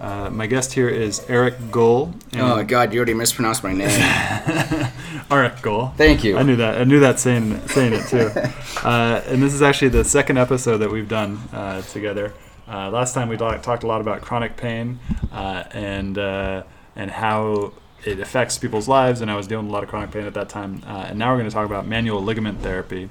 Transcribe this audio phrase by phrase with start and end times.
[0.00, 2.12] Uh, my guest here is Eric Gohl.
[2.34, 3.88] Oh God, you already mispronounced my name.
[5.30, 5.94] Eric Gohl.
[5.96, 6.36] Thank you.
[6.36, 6.78] I knew that.
[6.80, 8.30] I knew that saying saying it too.
[8.86, 12.34] uh, and this is actually the second episode that we've done uh, together.
[12.68, 14.98] Uh, last time we talk, talked a lot about chronic pain
[15.32, 16.62] uh, and uh,
[16.94, 17.72] and how
[18.04, 19.22] it affects people's lives.
[19.22, 20.82] And I was dealing with a lot of chronic pain at that time.
[20.86, 23.08] and now we're going to talk about manual ligament therapy,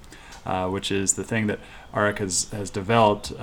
[0.67, 1.59] which is the thing that
[1.95, 3.33] Eric has has developed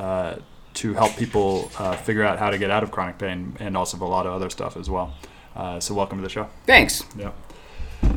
[0.75, 3.97] to help people uh, figure out how to get out of chronic pain and also
[3.97, 5.15] a lot of other stuff as well.
[5.55, 6.49] Uh, so, welcome to the show.
[6.67, 7.05] Thanks.
[7.17, 7.33] Yeah.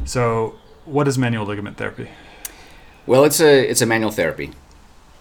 [0.06, 0.56] So,
[0.86, 2.10] what is manual ligament therapy?
[3.06, 4.52] Well, it's a it's a manual therapy,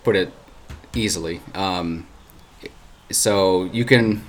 [0.05, 0.33] put it
[0.95, 1.41] easily.
[1.55, 2.07] Um,
[3.11, 4.25] so you can.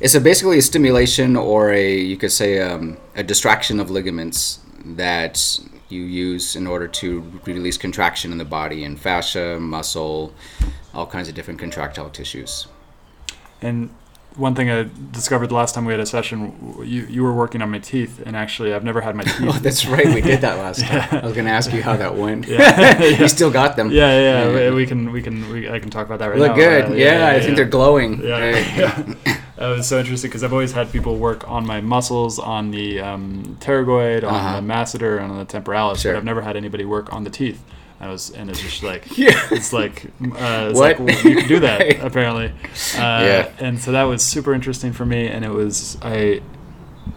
[0.00, 4.60] It's a basically a stimulation or a you could say um, a distraction of ligaments
[4.84, 5.60] that
[5.92, 10.34] you use in order to release contraction in the body and fascia, muscle,
[10.94, 12.66] all kinds of different contractile tissues.
[13.60, 13.90] And
[14.36, 17.60] one thing I discovered the last time we had a session, you, you were working
[17.60, 19.34] on my teeth, and actually I've never had my teeth.
[19.42, 21.06] oh, that's right, we did that last time.
[21.22, 22.46] I was going to ask you how that went.
[22.52, 23.02] Yeah.
[23.02, 23.90] you still got them.
[23.90, 24.70] Yeah, yeah, yeah.
[24.70, 26.54] We, we can, we can, we, I can talk about that right Look now.
[26.56, 26.84] good.
[26.86, 28.22] Uh, yeah, yeah, I think they're glowing.
[28.22, 28.56] Yeah.
[28.76, 29.31] yeah.
[29.62, 33.00] It was so interesting because I've always had people work on my muscles, on the
[33.00, 34.60] um, pterygoid, on uh-huh.
[34.60, 36.12] the masseter, and on the temporalis, sure.
[36.12, 37.62] but I've never had anybody work on the teeth.
[38.00, 39.46] I was, and it's just like, yeah.
[39.52, 40.98] it's like, uh, it's what?
[40.98, 42.46] like well, you can do that apparently.
[42.46, 43.52] Uh, yeah.
[43.60, 46.42] And so that was super interesting for me, and it was I,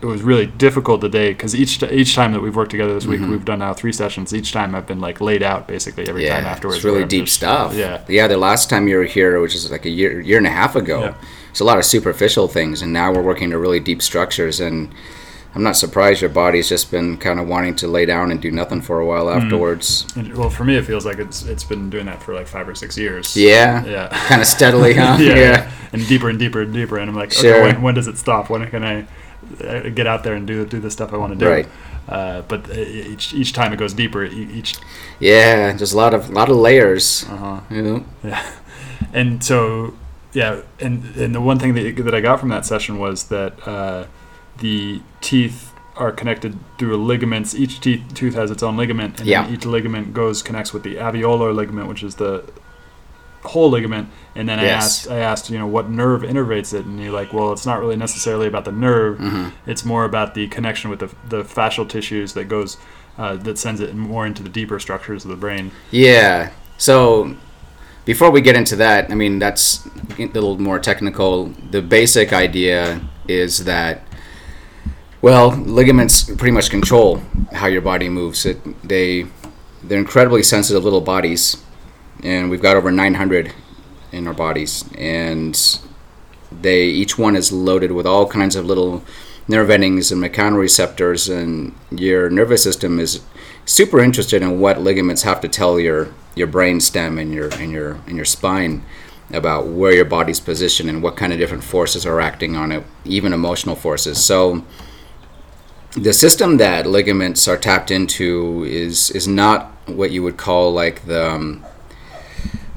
[0.01, 3.21] it was really difficult today because each each time that we've worked together this week,
[3.21, 3.31] Mhm.
[3.31, 4.31] we've done now three sessions.
[4.33, 6.77] Each time I've been like laid out basically every time afterwards.
[6.77, 7.73] It's really deep just- stuff.
[7.73, 8.03] Yeah.
[8.07, 10.51] Yeah, the last time you were here, which is like a year year and a
[10.51, 11.15] half ago, Yeah.
[11.55, 14.59] It's a lot of superficial things, and now we're working to really deep structures.
[14.59, 14.93] And
[15.55, 18.51] I'm not surprised your body's just been kind of wanting to lay down and do
[18.51, 19.41] nothing for a while Mm.
[19.41, 20.05] afterwards.
[20.17, 22.67] And, well, for me, it feels like it's it's been doing that for like five
[22.67, 23.37] or six years.
[23.37, 24.07] Yeah, Yeah.
[24.27, 25.15] kind of steadily, huh?
[25.17, 26.97] yeah, yeah, and deeper and deeper and deeper.
[26.97, 27.61] And I'm like, okay, Sure.
[27.63, 28.49] when, when does it stop?
[28.49, 29.05] When can I
[29.65, 31.49] uh, get out there and do do the stuff I want to do?
[31.49, 31.67] Right.
[32.09, 32.73] Uh, but uh,
[33.13, 34.25] each each time it goes deeper.
[34.25, 34.75] Each
[35.21, 35.71] yeah.
[35.71, 37.23] There's a lot of lot of layers.
[37.31, 37.59] uh huh.
[37.75, 38.03] You know?
[38.25, 38.41] Yeah.
[39.13, 39.93] And so,
[40.35, 43.53] yeah, and and the one thing that that I got from that session was that
[43.67, 44.05] uh,
[44.59, 47.55] the teeth are connected through ligaments.
[47.55, 49.43] Each teeth tooth has its own ligament, and Yeah.
[49.43, 52.43] then each ligament goes connects with the alveolar ligament, which is the
[53.43, 54.09] whole ligament.
[54.35, 54.83] And then I Yes.
[54.83, 57.79] asked, I asked, you know, what nerve innervates it, and you're like, well, it's not
[57.79, 59.19] really necessarily about the nerve.
[59.19, 59.51] Mhm.
[59.65, 62.77] It's more about the connection with the the fascial tissues that goes.
[63.17, 65.71] Uh, that sends it more into the deeper structures of the brain.
[65.89, 66.49] Yeah.
[66.77, 67.35] So
[68.05, 69.85] before we get into that, I mean that's
[70.17, 71.47] a little more technical.
[71.71, 74.01] The basic idea is that
[75.21, 77.19] well, ligaments pretty much control
[77.51, 78.45] how your body moves.
[78.45, 79.25] It they
[79.83, 81.63] they're incredibly sensitive little bodies,
[82.23, 83.51] and we've got over 900
[84.11, 85.59] in our bodies, and
[86.51, 89.03] they each one is loaded with all kinds of little
[89.47, 93.21] nerve endings and mechanoreceptors, and your nervous system is
[93.65, 97.71] super interested in what ligaments have to tell your your brain stem and your and
[97.71, 98.83] your and your spine
[99.31, 102.83] about where your body's positioned and what kind of different forces are acting on it,
[103.05, 104.23] even emotional forces.
[104.23, 104.63] So
[105.93, 111.05] the system that ligaments are tapped into is is not what you would call like
[111.05, 111.65] the um,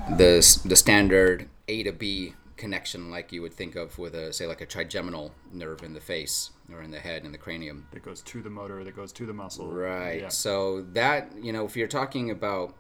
[0.09, 4.47] the the standard A to B connection like you would think of with a say
[4.47, 7.87] like a trigeminal nerve in the face or in the head in the cranium.
[7.93, 8.85] That goes to the motor.
[8.85, 9.69] That goes to the muscle.
[9.69, 10.23] Right.
[10.23, 10.29] Yeah.
[10.29, 12.75] So that you know, if you're talking about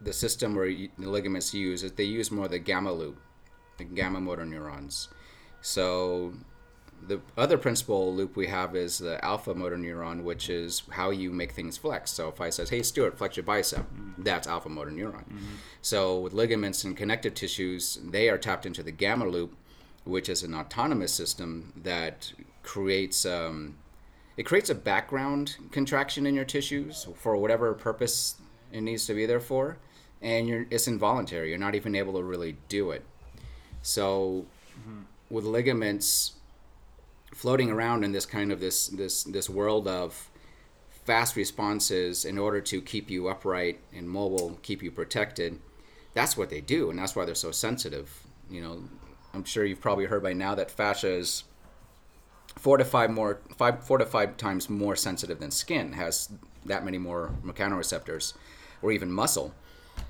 [0.00, 3.18] the system where you, the ligaments use, is they use more the gamma loop,
[3.78, 5.08] the gamma motor neurons.
[5.62, 6.34] So
[7.06, 11.30] the other principal loop we have is the alpha motor neuron, which is how you
[11.30, 12.10] make things flex.
[12.10, 14.22] So if I says, "Hey Stewart, flex your bicep," mm-hmm.
[14.22, 15.24] that's alpha motor neuron.
[15.24, 15.54] Mm-hmm.
[15.82, 19.54] So with ligaments and connective tissues, they are tapped into the gamma loop,
[20.04, 23.76] which is an autonomous system that creates um,
[24.36, 28.36] it creates a background contraction in your tissues for whatever purpose
[28.72, 29.76] it needs to be there for,
[30.20, 31.50] and you're, it's involuntary.
[31.50, 33.04] You're not even able to really do it.
[33.82, 34.46] So
[34.80, 35.02] mm-hmm.
[35.30, 36.32] with ligaments
[37.34, 40.30] floating around in this kind of this this this world of
[41.04, 45.60] fast responses in order to keep you upright and mobile, keep you protected.
[46.14, 48.10] That's what they do, and that's why they're so sensitive.
[48.48, 48.82] You know,
[49.34, 51.44] I'm sure you've probably heard by now that fascia is
[52.56, 55.92] four to five more five four to five times more sensitive than skin.
[55.92, 56.30] Has
[56.64, 58.34] that many more mechanoreceptors,
[58.80, 59.54] or even muscle.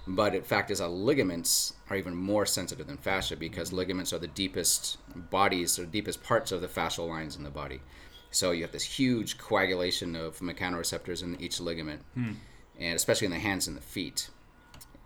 [0.06, 4.18] But in fact, is that ligaments are even more sensitive than fascia because ligaments are
[4.18, 4.98] the deepest
[5.30, 7.80] bodies or deepest parts of the fascial lines in the body.
[8.30, 12.02] So you have this huge coagulation of mechanoreceptors in each ligament,
[12.78, 14.28] and especially in the hands and the feet.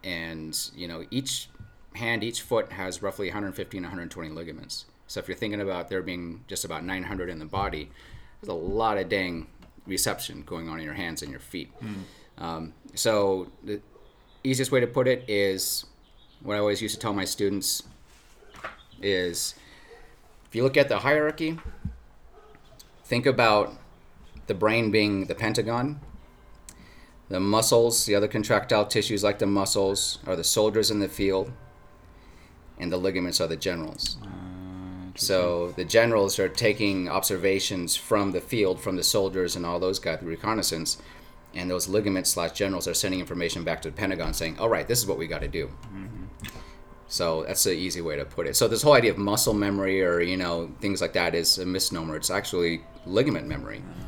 [0.03, 1.49] And you know, each
[1.95, 4.87] hand, each foot has roughly 150 and 120 ligaments.
[5.07, 7.91] So if you're thinking about there being just about 900 in the body,
[8.41, 9.47] there's a lot of dang
[9.87, 11.71] reception going on in your hands and your feet.
[12.39, 13.51] Um, so
[14.49, 15.85] easiest way to put it is
[16.43, 17.83] what I always used to tell my students
[19.03, 19.55] is
[20.49, 21.59] if you look at the hierarchy,
[23.05, 23.75] think about
[24.47, 26.01] the brain being the pentagon.
[27.29, 31.53] The muscles, the other contractile tissues like the muscles, are the soldiers in the field,
[32.79, 34.17] and the ligaments are the generals.
[34.23, 34.29] Ah,
[35.15, 39.99] so the generals are taking observations from the field, from the soldiers and all those
[39.99, 40.97] guys, the reconnaissance,
[41.55, 44.87] and those ligaments slash generals are sending information back to the Pentagon saying, "All right,
[44.87, 46.25] this is what we got to do." Mm-hmm.
[47.09, 48.55] So that's the easy way to put it.
[48.55, 51.67] So this whole idea of muscle memory or you know things like that is a
[51.67, 52.17] misnomer.
[52.17, 53.83] It's actually ligament memory.
[53.89, 54.05] Ah.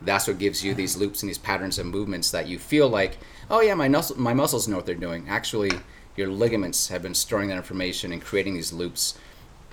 [0.00, 3.18] That's what gives you these loops and these patterns of movements that you feel like,
[3.50, 5.28] oh yeah, my muscle, my muscles know what they're doing.
[5.28, 5.70] Actually,
[6.16, 9.18] your ligaments have been storing that information and creating these loops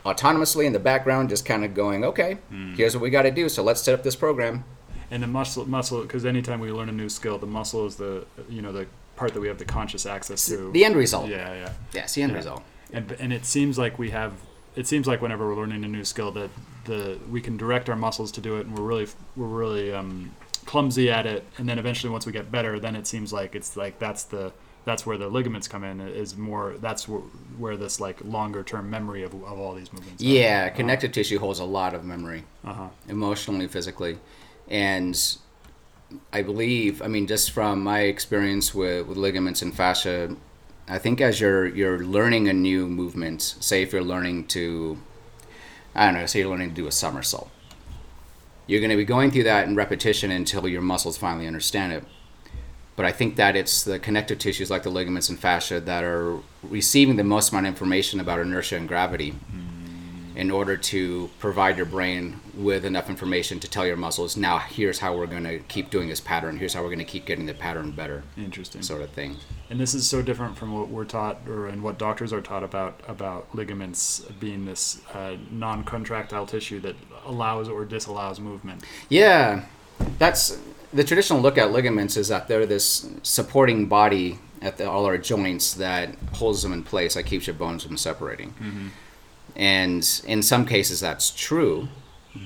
[0.06, 2.74] autonomously in the background, just kind of going, okay, hmm.
[2.76, 3.50] here's what we got to do.
[3.50, 4.64] So let's set up this program.
[5.12, 8.26] And the muscle, muscle, because anytime we learn a new skill, the muscle is the
[8.50, 8.86] you know the
[9.16, 10.72] part that we have the conscious access to.
[10.72, 11.30] The end result.
[11.30, 11.72] yeah, yeah.
[11.94, 12.38] Yes, the end Yeah.
[12.38, 12.64] result.
[12.94, 14.34] And and it seems like we have.
[14.76, 16.50] It seems like whenever we're learning a new skill, that
[16.86, 20.32] the we can direct our muscles to do it, and we're really we're really um,
[20.66, 21.44] clumsy at it.
[21.58, 24.54] And then eventually, once we get better, then it seems like it's like that's the
[24.86, 26.00] that's where the ligaments come in.
[26.00, 27.22] Is more that's where,
[27.58, 30.22] where this like longer term memory of, of all these movements.
[30.24, 30.26] are.
[30.26, 32.88] Yeah, connective tissue holds a lot of memory, Uh-huh.
[33.08, 34.18] emotionally, physically,
[34.70, 35.38] and
[36.32, 37.02] I believe.
[37.02, 40.36] I mean, just from my experience with, with ligaments and fascia,
[40.88, 45.00] I think as you're you're learning a new movement, say if you're learning to,
[45.94, 47.50] I don't know, say you're learning to do a somersault,
[48.68, 52.04] you're going to be going through that in repetition until your muscles finally understand it.
[52.96, 56.40] But I think that it's the connective tissues like the ligaments and fascia that are
[56.64, 59.59] receiving the most amount of information about inertia and gravity mm-hmm.
[60.40, 65.00] In order to provide your brain with enough information to tell your muscles, now here's
[65.00, 67.46] how we're going to keep doing this pattern, here's how we're going to keep getting
[67.46, 68.82] the pattern better, Interesting.
[68.82, 69.36] sort of thing.
[69.70, 72.64] And this is so different from what we're taught, or and what doctors are taught
[72.64, 78.82] about about ligaments being this uh, non-contractile tissue that allows or disallows movement.
[79.10, 79.66] Yeah,
[80.20, 80.58] that's
[80.94, 85.18] the traditional look at ligaments is that they're this supporting body at the, all our
[85.18, 88.54] joints that holds them in place, that keeps your bones from separating.
[89.60, 91.90] And in some cases, that's true,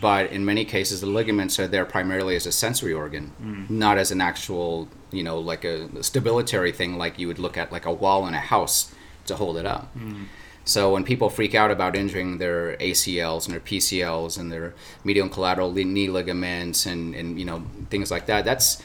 [0.01, 3.69] but in many cases, the ligaments are there primarily as a sensory organ, mm.
[3.69, 7.71] not as an actual, you know, like a stabilitary thing, like you would look at
[7.71, 8.95] like a wall in a house
[9.27, 9.95] to hold it up.
[9.95, 10.25] Mm.
[10.65, 15.25] So when people freak out about injuring their ACLs and their PCLs and their medial
[15.25, 18.81] and collateral knee ligaments and, and you know things like that, that's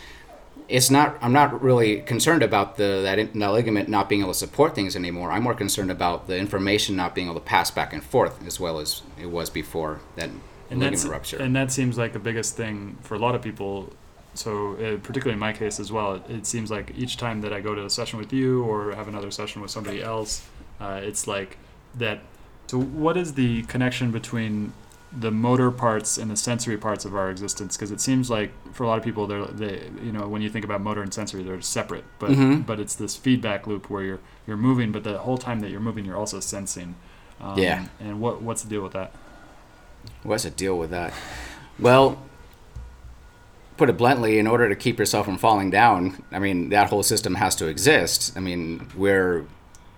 [0.68, 1.16] it's not.
[1.22, 4.94] I'm not really concerned about the that, that ligament not being able to support things
[4.94, 5.32] anymore.
[5.32, 8.60] I'm more concerned about the information not being able to pass back and forth as
[8.60, 10.30] well as it was before that
[10.70, 11.38] and ligament rupture.
[11.38, 13.92] and that seems like the biggest thing for a lot of people
[14.34, 17.52] so uh, particularly in my case as well it, it seems like each time that
[17.52, 20.46] i go to a session with you or have another session with somebody else
[20.80, 21.56] uh, it's like
[21.94, 22.20] that
[22.66, 24.72] so what is the connection between
[25.10, 28.84] the motor parts and the sensory parts of our existence because it seems like for
[28.84, 31.42] a lot of people they're they you know when you think about motor and sensory
[31.42, 32.66] they're separate but Mhm.
[32.66, 35.80] but it's this feedback loop where you're you're moving but the whole time that you're
[35.80, 36.94] moving you're also sensing
[37.40, 37.86] um, Yeah.
[37.98, 39.14] and what what's the deal with that
[40.22, 41.12] What's the deal with that?
[41.78, 42.18] Well,
[43.76, 47.02] put it bluntly, in order to keep yourself from falling down, I mean, that whole
[47.02, 48.32] system has to exist.
[48.36, 49.44] I mean, we're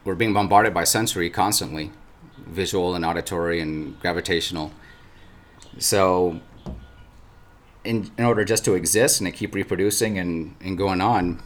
[0.05, 1.91] we're being bombarded by sensory constantly,
[2.47, 4.73] visual and auditory and gravitational.
[5.79, 6.41] So,
[7.85, 11.43] in in order just to exist and to keep reproducing and, and going on,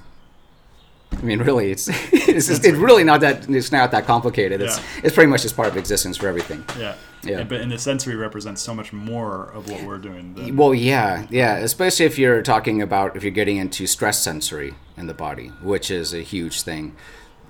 [1.12, 4.60] I mean, really, it's it's, just, it's really not that it's not that complicated.
[4.60, 4.84] It's Yeah.
[5.04, 6.64] it's pretty much just part of existence for everything.
[6.78, 6.94] Yeah.
[7.22, 7.38] Yeah.
[7.38, 10.34] And, but and the sensory represents so much more of what we're doing.
[10.34, 11.56] than- Well, yeah, yeah.
[11.56, 15.90] Especially if you're talking about if you're getting into stress sensory in the body, which
[15.90, 16.94] is a huge thing.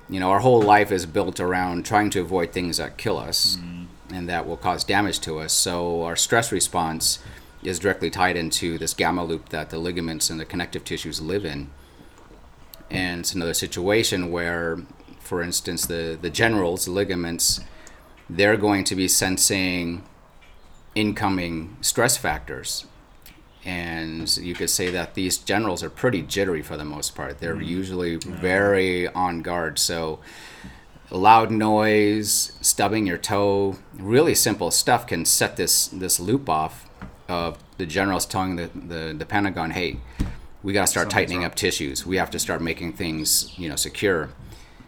[0.08, 3.56] You know, our whole life is built around trying to avoid things that kill us
[3.56, 3.83] mm.
[4.10, 5.52] And that will cause damage to us.
[5.52, 7.18] So our stress response
[7.62, 11.44] is directly tied into this gamma loop that the ligaments and the connective tissues live
[11.44, 11.70] in.
[12.90, 14.78] And it's another situation where,
[15.20, 17.60] for instance, the, the generals, the ligaments,
[18.28, 20.04] they're going to be sensing
[20.94, 22.86] incoming stress factors.
[23.64, 27.38] And you could say that these generals are pretty jittery for the most part.
[27.38, 27.66] They're mm.
[27.66, 29.78] usually very on guard.
[29.78, 30.18] So,
[31.16, 36.88] loud noise, stubbing your toe, really simple stuff can set this, this loop off
[37.28, 39.98] of the generals telling the, the, the Pentagon, hey,
[40.62, 41.46] we got to start Something's tightening wrong.
[41.46, 42.06] up tissues.
[42.06, 44.30] We have to start making things, you know, secure.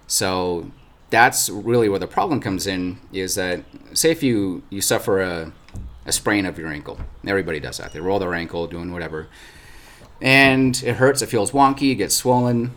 [0.06, 0.71] So
[1.11, 5.52] that's really where the problem comes in is that say if you you suffer a,
[6.04, 9.28] a sprain of your ankle everybody does that they roll their ankle doing whatever
[10.21, 12.73] and it hurts it feels wonky it gets swollen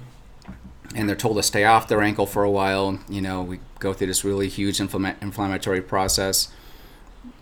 [0.96, 3.00] and they're told to stay off their ankle for a while.
[3.10, 6.50] You know we go through this really huge inflammatory process.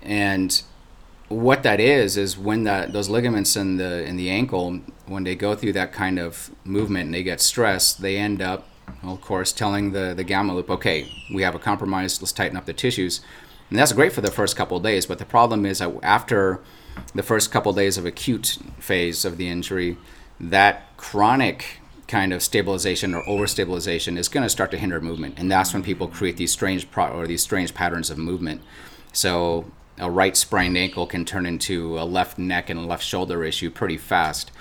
[0.02, 0.62] And
[1.30, 5.36] what that is is when that those ligaments in the in the ankle when they
[5.36, 8.66] go through that kind of movement and they get stressed they end up
[9.04, 12.22] of course telling the the gamma loop okay we have a compromise.
[12.22, 13.22] Let's tighten up the tissues.
[13.70, 16.62] And that's great for the first couple days but the problem is that after
[17.14, 19.98] the first couple days of acute phase of the injury
[20.40, 25.52] that chronic kind of stabilization or overstabilization is going to start to hinder movement and
[25.52, 28.62] that's when people create these strange pro- or these strange patterns of movement
[29.12, 29.66] so
[30.00, 33.98] a right sprained ankle can turn into a left neck and left shoulder issue pretty
[33.98, 34.52] fast.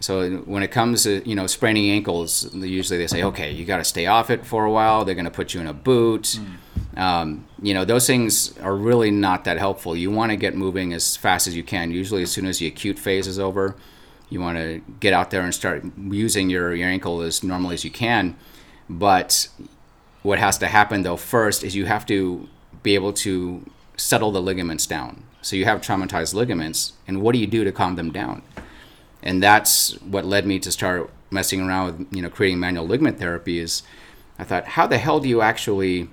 [0.00, 3.78] So when it comes to you know spraining ankles, usually they say, okay, you got
[3.78, 5.04] to stay off it for a while.
[5.04, 6.38] They're going to put you in a boot.
[6.96, 9.96] Um, you know those things are really not that helpful.
[9.96, 11.90] You want to get moving as fast as you can.
[11.90, 13.76] Usually, as soon as the acute phase is over,
[14.30, 17.84] you want to get out there and start using your, your ankle as normally as
[17.84, 18.36] you can.
[18.88, 19.48] But
[20.22, 22.48] what has to happen though first is you have to
[22.82, 25.24] be able to settle the ligaments down.
[25.42, 28.42] So you have traumatized ligaments, and what do you do to calm them down?
[29.22, 33.18] And that's what led me to start messing around with you know creating manual ligament
[33.18, 33.82] therapy is
[34.40, 36.08] I thought, how the hell do you actually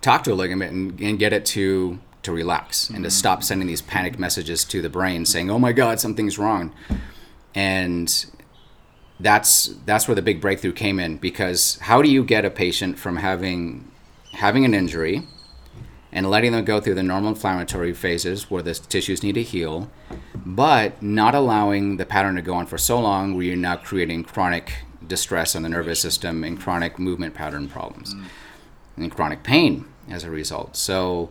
[0.00, 3.10] talk to a ligament and, and get it to to relax and to mm-hmm.
[3.10, 6.72] stop sending these panic messages to the brain saying, "Oh my God, something's wrong,"
[7.54, 8.26] and
[9.20, 12.98] that's that's where the big breakthrough came in because how do you get a patient
[12.98, 13.90] from having
[14.32, 15.22] having an injury
[16.14, 19.90] and letting them go through the normal inflammatory phases where the tissues need to heal,
[20.46, 24.22] but not allowing the pattern to go on for so long where you're now creating
[24.22, 28.24] chronic distress on the nervous system and chronic movement pattern problems mm.
[28.96, 30.76] and chronic pain as a result.
[30.76, 31.30] So,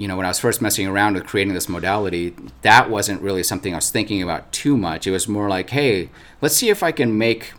[0.00, 3.42] you know, when I was first messing around with creating this modality, that wasn't really
[3.42, 5.06] something I was thinking about too much.
[5.06, 6.08] It was more like, hey,
[6.40, 7.52] let's see if I can make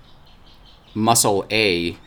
[0.95, 1.98] muscle A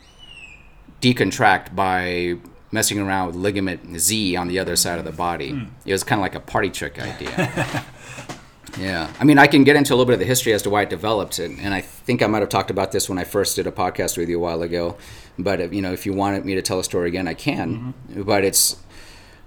[1.00, 2.38] decontract by
[2.72, 5.52] messing around with ligament Z on the other side of the body.
[5.52, 5.68] Mm.
[5.86, 7.84] It was kind of like a party trick idea.
[8.76, 9.12] yeah.
[9.20, 10.82] I mean, I can get into a little bit of the history as to why
[10.82, 11.38] it developed.
[11.38, 13.72] And, and I think I might have talked about this when I first did a
[13.72, 14.96] podcast with you a while ago.
[15.38, 17.94] But, if, you know, if you wanted me to tell a story again, I can.
[18.10, 18.22] Mm-hmm.
[18.22, 18.78] But it's,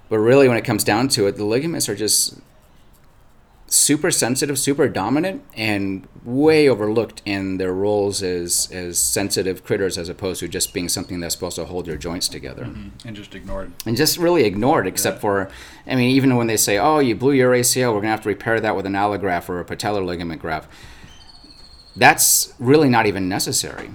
[0.09, 2.39] but really, when it comes down to it, the ligaments are just
[3.69, 10.07] super sensitive, super dominant, and way overlooked in their roles as as sensitive critters as
[10.09, 12.63] opposed to just being something that's supposed to hold your joints together.
[12.63, 13.07] Mm-hmm.
[13.07, 13.71] And just ignored.
[13.85, 15.21] And just really ignored, except yeah.
[15.21, 15.51] for,
[15.85, 18.29] I mean, even when they say, "Oh, you blew your ACL, we're gonna have to
[18.29, 20.69] repair that with an allograft or a patellar ligament graft,"
[21.95, 23.89] that's really not even necessary.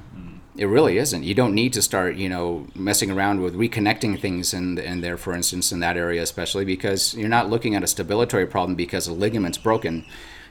[0.57, 1.23] It really isn't.
[1.23, 5.17] You don't need to start, you know, messing around with reconnecting things in, in there,
[5.17, 9.07] for instance, in that area especially, because you're not looking at a stabilatory problem because
[9.07, 10.05] a ligament's broken.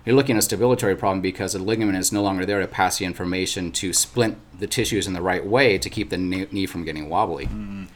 [0.04, 2.98] You're looking at a stabilatory problem because the ligament is no longer there to pass
[2.98, 6.84] the information to splint the tissues in the right way to keep the knee from
[6.84, 7.46] getting wobbly.
[7.46, 7.88] Mm.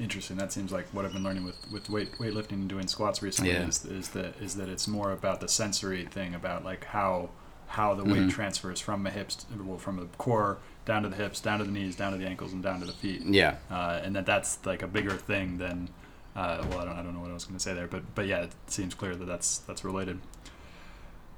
[0.00, 0.36] Interesting.
[0.38, 3.52] That seems like what I've been learning with, with weight weightlifting and doing squats recently
[3.52, 3.66] yeah.
[3.66, 7.28] is, is that is that it's more about the sensory thing about like how
[7.70, 8.28] how the weight mm-hmm.
[8.28, 11.70] transfers from the hips, well, from the core down to the hips, down to the
[11.70, 13.22] knees, down to the ankles, and down to the feet.
[13.24, 13.56] Yeah.
[13.70, 15.88] Uh, and that that's like a bigger thing than,
[16.34, 18.02] uh, well, I don't, I don't know what I was going to say there, but
[18.16, 20.18] but yeah, it seems clear that that's that's related.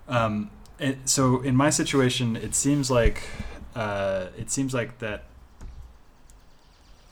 [0.08, 3.24] Um, it, so in my situation, it seems like
[3.76, 5.24] uh, it seems like that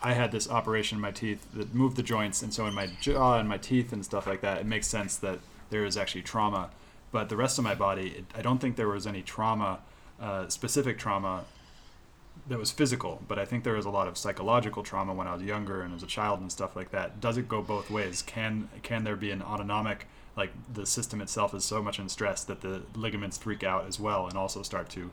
[0.03, 2.89] I had this operation in my teeth that moved the joints, and so in my
[3.03, 6.23] jaw and my teeth and stuff like that, it makes sense that there is actually
[6.23, 6.71] trauma.
[7.13, 9.81] But the rest of my body, it, I don't think there was any trauma,
[10.21, 11.45] uh, specific trauma
[12.49, 15.35] that was physical, but I think there was a lot of psychological trauma when I
[15.35, 17.21] was younger and as a child and stuff like that.
[17.21, 18.23] Does it go both ways?
[18.23, 22.45] Can can there be an autonomic like the system itself is so much in stress
[22.45, 25.11] that the ligaments freak out as well and also start to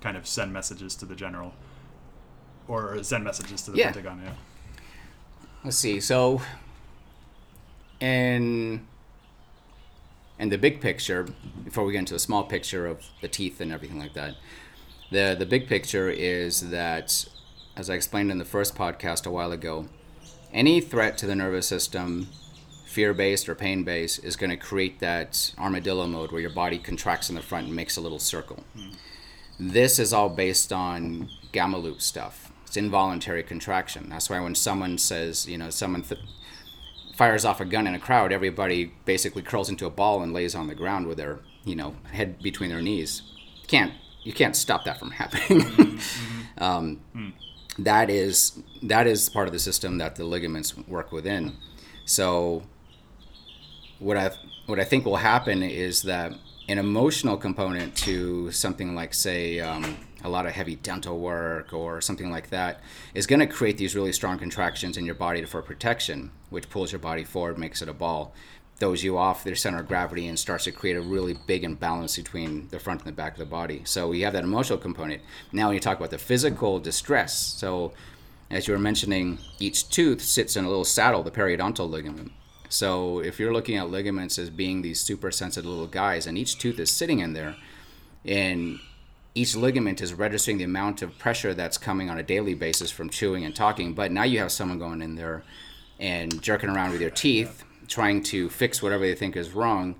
[0.00, 1.54] kind of send messages to the general
[2.68, 3.86] or send messages to the yeah.
[3.86, 4.32] Pentagon, yeah.
[5.64, 6.00] Let's see.
[6.00, 6.42] So
[8.00, 8.86] in
[10.38, 11.26] in the big picture,
[11.64, 14.34] before we get into the small picture of the teeth and everything like that,
[15.10, 17.26] the the big picture is that,
[17.76, 19.86] as I explained in the first podcast a while ago,
[20.52, 22.28] any threat to the nervous system,
[22.86, 26.78] fear based or pain based, is going to create that armadillo mode where your body
[26.78, 28.64] contracts in the front and makes a little circle.
[28.76, 28.94] Mm.
[29.58, 32.52] This is all based on gamma loop stuff.
[32.66, 34.08] It's involuntary contraction.
[34.10, 36.20] That's why when someone says, you know, someone th-
[37.16, 40.54] fires off a gun in a crowd, everybody basically curls into a ball and lays
[40.54, 43.22] on the ground with their, you know, head between their knees.
[43.66, 45.60] Can't you can't stop that from happening.
[45.60, 46.62] mm-hmm.
[46.62, 47.32] um, mm.
[47.78, 51.56] that is that is part of the system that the ligaments work within.
[52.04, 52.64] So
[53.98, 54.30] what I
[54.66, 56.32] what I think will happen is that
[56.68, 62.00] an emotional component to something like say um, a lot of heavy dental work or
[62.00, 62.80] something like that
[63.14, 66.92] is going to create these really strong contractions in your body for protection, which pulls
[66.92, 68.34] your body forward, makes it a ball
[68.78, 72.16] throws you off their center of gravity and starts to create a really big imbalance
[72.16, 73.80] between the front and the back of the body.
[73.84, 75.22] So we have that emotional component.
[75.52, 77.92] Now, when you talk about the physical distress, so
[78.50, 82.32] as you were mentioning, each tooth sits in a little saddle, the periodontal ligament.
[82.68, 86.58] So if you're looking at ligaments as being these super sensitive little guys, and each
[86.58, 87.56] tooth is sitting in there,
[88.24, 88.78] and
[89.36, 93.10] each ligament is registering the amount of pressure that's coming on a daily basis from
[93.10, 93.92] chewing and talking.
[93.92, 95.44] But now you have someone going in there
[96.00, 99.94] and jerking around with your teeth trying to fix whatever they think is wrong,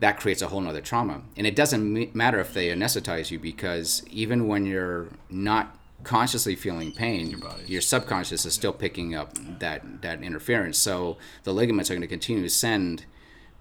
[0.00, 1.22] that creates a whole nother trauma.
[1.36, 6.92] And it doesn't matter if they anesthetize you because even when you're not consciously feeling
[6.92, 10.78] pain, your, your subconscious is still picking up that that interference.
[10.78, 13.06] So the ligaments are going to continue to send,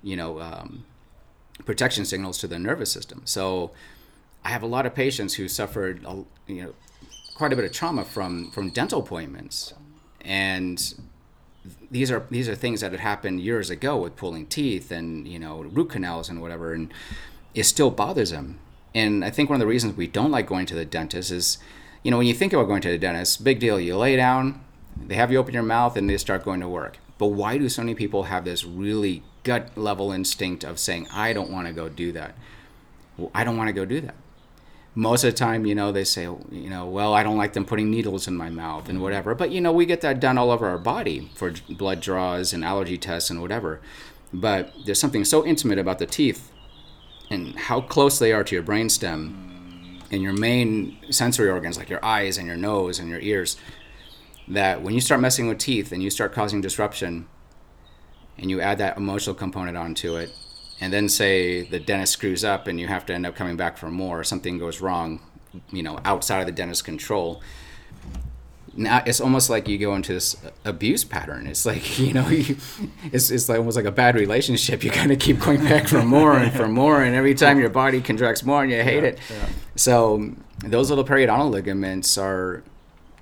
[0.01, 0.85] you know, um,
[1.65, 3.21] protection signals to the nervous system.
[3.25, 3.71] So
[4.45, 6.05] I have a lot of patients who suffered,
[6.47, 6.73] you know,
[7.35, 9.73] quite a bit of trauma from from dental appointments,
[10.21, 10.93] and
[11.89, 15.39] these are these are things that had happened years ago with pulling teeth and you
[15.39, 16.93] know root canals and whatever, and
[17.53, 18.59] it still bothers them.
[18.95, 21.57] And I think one of the reasons we don't like going to the dentist is,
[22.03, 23.79] you know, when you think about going to the dentist, big deal.
[23.79, 24.63] You lay down,
[24.95, 26.97] they have you open your mouth, and they start going to work.
[27.17, 31.33] But why do so many people have this really gut level instinct of saying, I
[31.33, 32.35] don't want to go do that?
[33.17, 34.15] Well, I don't want to go do that.
[34.95, 37.65] Most of the time, you know, they say, you know, well, I don't like them
[37.65, 39.33] putting needles in my mouth and whatever.
[39.33, 42.63] But, you know, we get that done all over our body for blood draws and
[42.63, 43.81] allergy tests and whatever.
[44.31, 46.51] But there's something so intimate about the teeth
[47.29, 52.03] and how close they are to your brainstem and your main sensory organs, like your
[52.05, 53.57] eyes and your nose and your ears,
[54.47, 57.27] that when you start messing with teeth and you start causing disruption
[58.37, 60.31] and you add that emotional component onto it,
[60.79, 63.77] and then say the dentist screws up and you have to end up coming back
[63.77, 65.21] for more, or something goes wrong,
[65.71, 67.41] you know, outside of the dentist's control.
[68.75, 71.45] Now it's almost like you go into this abuse pattern.
[71.45, 72.57] It's like you know, you,
[73.11, 74.83] it's it's like almost like a bad relationship.
[74.83, 77.69] You kind of keep going back for more and for more, and every time your
[77.69, 79.19] body contracts more, and you hate Yeah, it.
[79.29, 79.49] yeah.
[79.75, 82.63] So those little periodontal ligaments are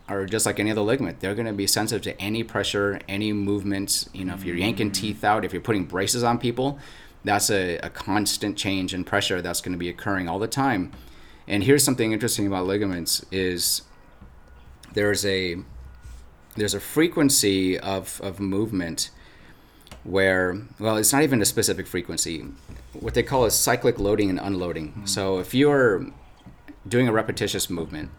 [0.07, 1.19] are just like any other ligament.
[1.19, 4.09] They're going to be sensitive to any pressure, any movements.
[4.13, 4.93] You know, if you're yanking mm.
[4.93, 6.79] teeth out, if you're putting braces on people,
[7.23, 10.91] that's a, a constant change in pressure that's going to be occurring all the time.
[11.47, 13.83] And here's something interesting about ligaments is
[14.93, 15.57] there's a
[16.55, 19.09] there's a frequency of, of movement
[20.03, 22.45] where well it's not even a specific frequency.
[22.93, 25.03] What they call is cyclic loading and unloading.
[25.05, 26.07] So if you're
[26.87, 28.09] doing a repetitious movement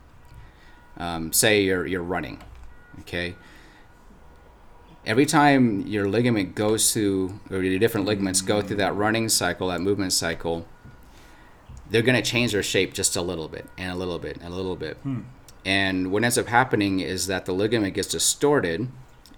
[0.97, 2.43] um, say you're, you're running
[3.01, 3.35] okay
[5.05, 9.69] every time your ligament goes through or your different ligaments go through that running cycle
[9.69, 10.67] that movement cycle
[11.91, 14.53] they're going to change their shape just a little bit and a little bit and
[14.53, 15.21] a little bit hmm.
[15.65, 18.88] and what ends up happening is that the ligament gets distorted,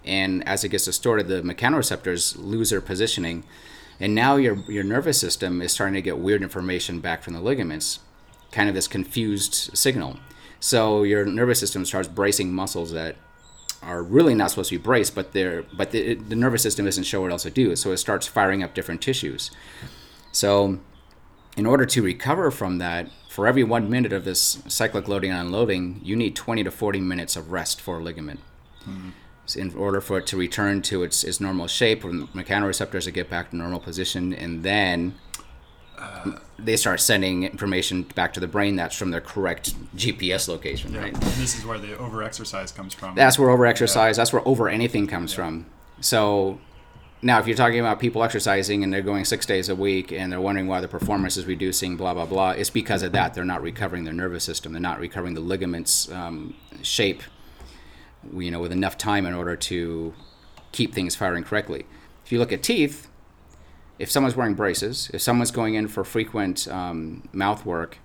[0.03, 3.43] and as it gets distorted, the mechanoreceptors lose their positioning,
[3.99, 7.39] and now your your nervous system is starting to get weird information back from the
[7.39, 7.99] ligaments,
[8.51, 10.17] kind of this confused signal.
[10.59, 13.17] So your nervous system starts bracing muscles that
[13.81, 17.03] are really not supposed to be braced, but they're but the, the nervous system isn't
[17.03, 19.51] sure what else to do, so it starts firing up different tissues.
[20.31, 20.79] So
[21.55, 25.47] in order to recover from that, for every one minute of this cyclic loading and
[25.47, 28.39] unloading, you need 20 to 40 minutes of rest for a ligament.
[28.83, 29.09] Hmm.
[29.45, 33.11] So in order for it to return to its, its normal shape, the mechanoreceptors to
[33.11, 35.15] get back to normal position, and then
[35.97, 40.93] uh, they start sending information back to the brain that's from their correct GPS location,
[40.93, 41.01] Yeah.
[41.01, 41.13] right?
[41.13, 43.15] And this is where the overexercise comes from.
[43.15, 45.65] That's where over exercise, that's where over anything comes from.
[45.99, 46.59] So
[47.21, 50.31] now, if you're talking about people exercising and they're going six days a week and
[50.31, 53.33] they're wondering why the performance is reducing, blah, blah, blah, it's because of that.
[53.33, 54.71] They're not recovering their nervous system.
[54.73, 57.23] They're not recovering the ligaments um, shape,
[58.33, 60.13] you know, with enough time in order to
[60.71, 61.85] keep things firing correctly.
[62.25, 63.07] If you look at teeth,
[63.97, 67.97] if someone's wearing braces, if someone's going in for frequent um, mouth work,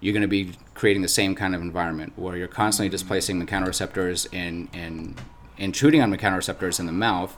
[0.00, 4.26] you're going to be creating the same kind of environment where you're constantly displacing mechanoreceptors
[4.32, 5.16] and,
[5.58, 7.36] intruding on mechanoreceptors in the mouth.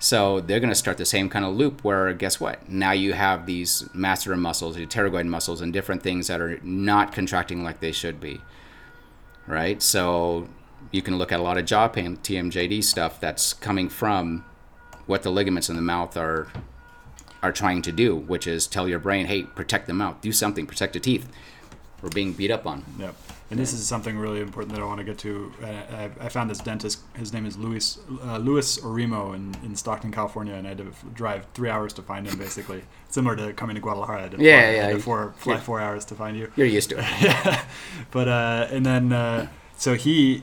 [0.00, 2.68] So they're going to start the same kind of loop where, guess what?
[2.68, 7.12] Now you have these masseter muscles, your pterygoid muscles, and different things that are not
[7.12, 8.40] contracting like they should be.
[9.46, 9.80] Right?
[9.80, 10.48] So
[10.90, 14.44] you can look at a lot of jaw pain, TMJD stuff that's coming from
[15.06, 16.48] what the ligaments in the mouth are
[17.42, 20.66] are trying to do, which is tell your brain, hey, protect the mouth, do something,
[20.66, 21.28] protect the teeth.
[22.00, 22.84] We're being beat up on.
[22.98, 23.14] Yep.
[23.50, 25.52] And this is something really important that I want to get to.
[25.62, 27.00] Uh, I, I found this dentist.
[27.14, 30.86] His name is Luis uh, Luis Orimo in, in Stockton, California, and I had to
[30.88, 32.38] f- drive three hours to find him.
[32.38, 34.18] Basically, similar to coming to Guadalajara.
[34.18, 34.82] I had to Yeah, fly, I yeah.
[34.86, 35.60] had to four, fly Yeah.
[35.60, 36.50] four hours to find you.
[36.56, 37.04] You're used to it.
[37.20, 37.64] yeah.
[38.10, 40.42] But uh, and then uh, so he,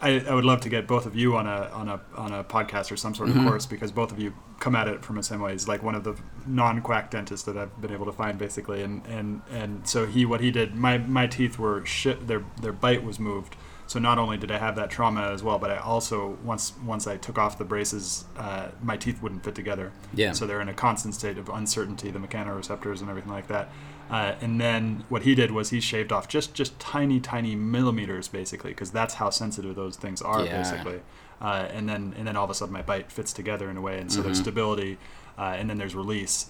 [0.00, 2.44] I, I would love to get both of you on a on a on a
[2.44, 3.48] podcast or some sort of Mhm.
[3.48, 5.52] course because both of you come at it from the same way.
[5.52, 6.14] He's like one of the
[6.46, 10.40] non-quack dentists that I've been able to find basically, and and and so he what
[10.40, 10.74] he did.
[10.74, 12.28] My my teeth were shit.
[12.28, 13.56] Their their bite was moved.
[13.88, 17.06] So not only did I have that trauma as well, but I also once once
[17.06, 19.92] I took off the braces, uh, my teeth wouldn't fit together.
[20.14, 20.32] Yeah.
[20.32, 23.70] So they're in a constant state of uncertainty, the mechanoreceptors and everything like that.
[24.10, 28.26] Uh, and then what he did was he shaved off just just tiny tiny millimeters
[28.28, 30.56] basically because that's how sensitive those things are Yeah.
[30.56, 31.00] basically.
[31.40, 33.80] Uh, and then and then all of a sudden my bite fits together in a
[33.80, 34.42] way, and so there's Mhm.
[34.42, 34.98] stability,
[35.38, 36.46] uh, and then there's release.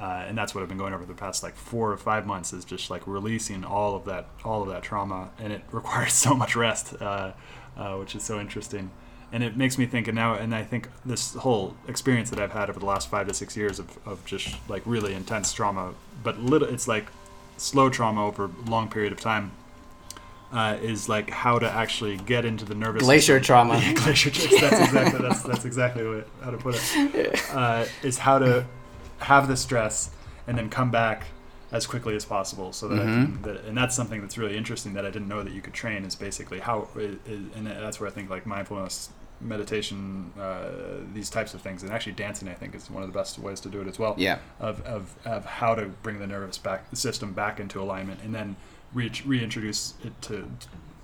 [0.00, 2.52] Uh, and that's what I've been going over the past like four or five months
[2.54, 6.34] is just like releasing all of that all of that trauma, and it requires so
[6.34, 7.32] much rest, uh,
[7.76, 8.90] uh, which is so interesting.
[9.32, 12.52] And it makes me think, and now, and I think this whole experience that I've
[12.52, 15.94] had over the last five to six years of, of just like really intense trauma,
[16.22, 17.06] but little, it's like
[17.56, 19.52] slow trauma over a long period of time,
[20.52, 23.42] uh, is like how to actually get into the nervous Glacier system.
[23.42, 23.78] trauma.
[23.82, 24.60] Yeah, glacier trauma.
[24.60, 27.42] That's exactly that's that's exactly what, how to put it.
[27.52, 28.66] Uh, is how to
[29.20, 30.10] have the stress
[30.46, 31.24] and then come back
[31.70, 33.42] as quickly as possible so that, I Mhm.
[33.42, 35.72] can, that and that's something that's really interesting that I didn't know that you could
[35.72, 39.08] train is basically how and that's where I think like mindfulness
[39.42, 40.68] meditation uh,
[41.14, 43.60] these types of things and actually dancing I think is one of the best ways
[43.60, 44.38] to do it as well Yeah.
[44.60, 48.34] of, of, of how to bring the nervous back the system back into alignment and
[48.34, 48.56] then
[48.94, 50.48] re- reintroduce it to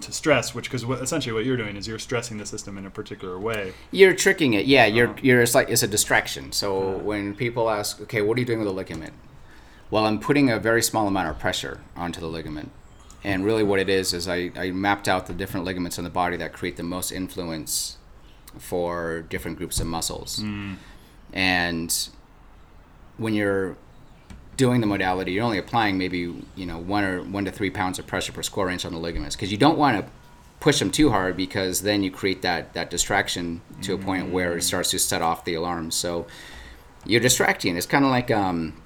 [0.01, 2.87] to stress which because what, essentially what you're doing is you're stressing the system in
[2.87, 4.67] a particular way You're tricking it.
[4.67, 5.21] Yeah, you're Uh-huh.
[5.23, 6.53] you're it's like it's a distraction.
[6.53, 6.99] So Uh-huh.
[6.99, 9.13] when people ask, okay, what are you doing with the ligament?
[9.91, 12.71] Well, I'm putting a very small amount of pressure onto the ligament.
[13.25, 16.11] And really what it is is I, I mapped out the different ligaments in the
[16.11, 17.98] body that create the most influence
[18.59, 20.41] for different groups of muscles.
[20.41, 20.77] Mm.
[21.33, 22.09] And
[23.17, 23.77] when you're
[24.57, 26.19] doing the modality, you're only applying maybe
[26.57, 28.99] you know one or one to three pounds of pressure per square inch on the
[28.99, 30.11] ligaments because you don't want to
[30.61, 34.33] push them too hard because then you create that that distraction to a point mm.
[34.33, 35.91] where it starts to set off the alarm.
[35.91, 36.27] So
[37.07, 37.77] you're distracting.
[37.77, 38.83] It's kind of like um,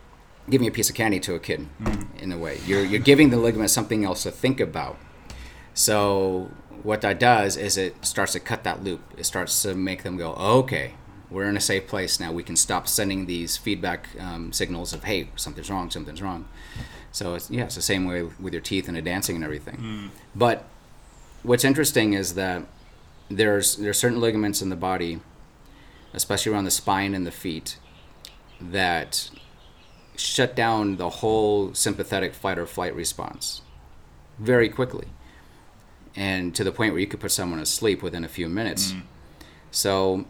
[0.48, 2.20] giving a piece of candy to a kid mm.
[2.20, 2.58] in a way.
[2.66, 4.98] You're you're giving the ligament something else to think about.
[5.74, 6.50] So
[6.82, 9.00] what that does is it starts to cut that loop.
[9.16, 10.94] It starts to make them go, okay,
[11.30, 12.32] we're in a safe place now.
[12.32, 16.48] We can stop sending these feedback um, signals of, hey, something's wrong, something's wrong.
[17.12, 20.10] So it's, yeah, it's the same way with your teeth and the dancing and everything.
[20.34, 20.64] But
[21.42, 22.64] what's interesting is that
[23.28, 25.20] there's there's certain ligaments in the body,
[26.12, 27.76] especially around the spine and the feet,
[28.60, 29.30] that
[30.16, 33.62] shut down the whole sympathetic fight or flight response
[34.38, 35.06] very quickly
[36.16, 38.92] and to the point where you could put someone asleep within a few minutes.
[38.92, 39.02] Mm.
[39.70, 40.26] So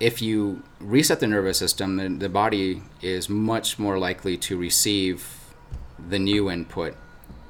[0.00, 5.26] if you reset the nervous system then the body is much more likely to receive
[6.08, 6.96] the new input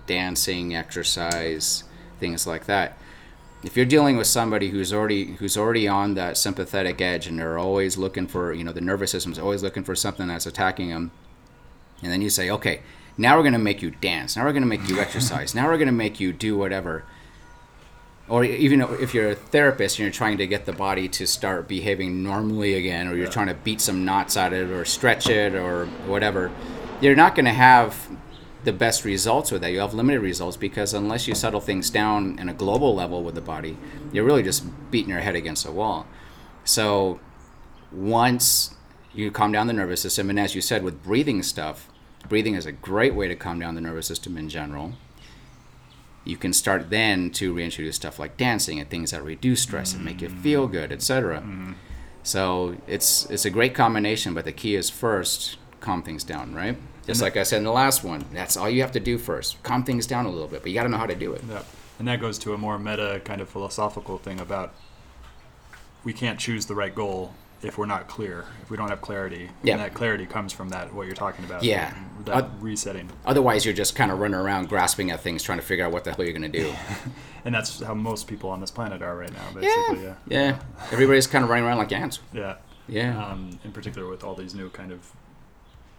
[0.06, 1.84] dancing exercise
[2.18, 2.98] things like that.
[3.64, 7.58] If you're dealing with somebody who's already who's already on that sympathetic edge and they're
[7.58, 11.10] always looking for you know the nervous system's always looking for something that's attacking them
[12.02, 12.80] and then you say okay
[13.18, 14.36] now we're going to make you dance.
[14.36, 15.54] Now we're going to make you exercise.
[15.54, 17.04] Now we're going to make you do whatever.
[18.28, 21.66] Or even if you're a therapist and you're trying to get the body to start
[21.66, 25.28] behaving normally again or you're trying to beat some knots out of it or stretch
[25.28, 26.50] it or whatever
[27.00, 28.08] you're not going to have
[28.64, 29.72] the best results with that.
[29.72, 33.34] You have limited results because unless you settle things down in a global level with
[33.34, 33.78] the body
[34.12, 36.06] you're really just beating your head against a wall.
[36.64, 37.20] So
[37.90, 38.74] once
[39.14, 41.88] you calm down the nervous system and as you said with breathing stuff
[42.28, 44.92] breathing is a great way to calm down the nervous system in general.
[46.24, 50.04] You can start then to reintroduce stuff like dancing and things that reduce stress and
[50.04, 50.72] make you feel mm.
[50.72, 51.72] good etc mm-hmm.
[52.22, 56.76] so it's it's a great combination but the key is first calm things down right?
[57.06, 59.62] Just like i said in the last one that's all you have to do first.
[59.62, 61.42] Calm things down a little bit but you got to know how to do it.
[61.48, 61.62] Yeah,
[61.98, 64.74] and that goes to a more meta kind of philosophical thing about
[66.04, 69.50] we can't choose the right goal if we're not clear, if we don't have clarity.
[69.62, 69.74] Yeah.
[69.74, 71.62] And that clarity comes from that what you're talking about.
[71.64, 71.92] Yeah.
[72.24, 73.10] That Uh, resetting.
[73.26, 76.04] otherwise you're just kind of running around grasping at things trying to figure out what
[76.04, 76.72] the hell you're going to do
[77.44, 80.04] And that's how most people on this planet are right now, basically.
[80.04, 80.14] Yeah.
[80.26, 80.58] yeah
[80.92, 82.56] everybody's kind of running around like ants Yeah.
[82.88, 85.00] yeah Um, in particular with all these new kind of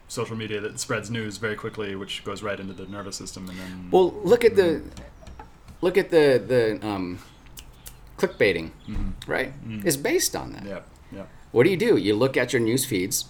[0.08, 3.58] social media that spreads news very quickly, which goes right into the nervous system and
[3.60, 4.82] then Well, look at the
[5.82, 7.20] look at the the um,
[8.18, 8.72] clickbaiting,
[9.28, 9.54] right?
[9.86, 10.66] It's based on that.
[10.66, 10.80] Yeah, yeah.
[11.52, 11.98] What do you do?
[11.98, 13.26] You look at your news feeds.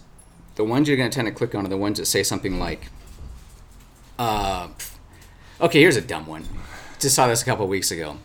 [0.56, 2.60] The ones you're going to tend to click on are the ones that say something
[2.60, 2.88] like,
[4.18, 4.70] uh,
[5.62, 6.44] "Okay, here's a dumb one."
[7.00, 8.18] Just saw this a couple weeks ago.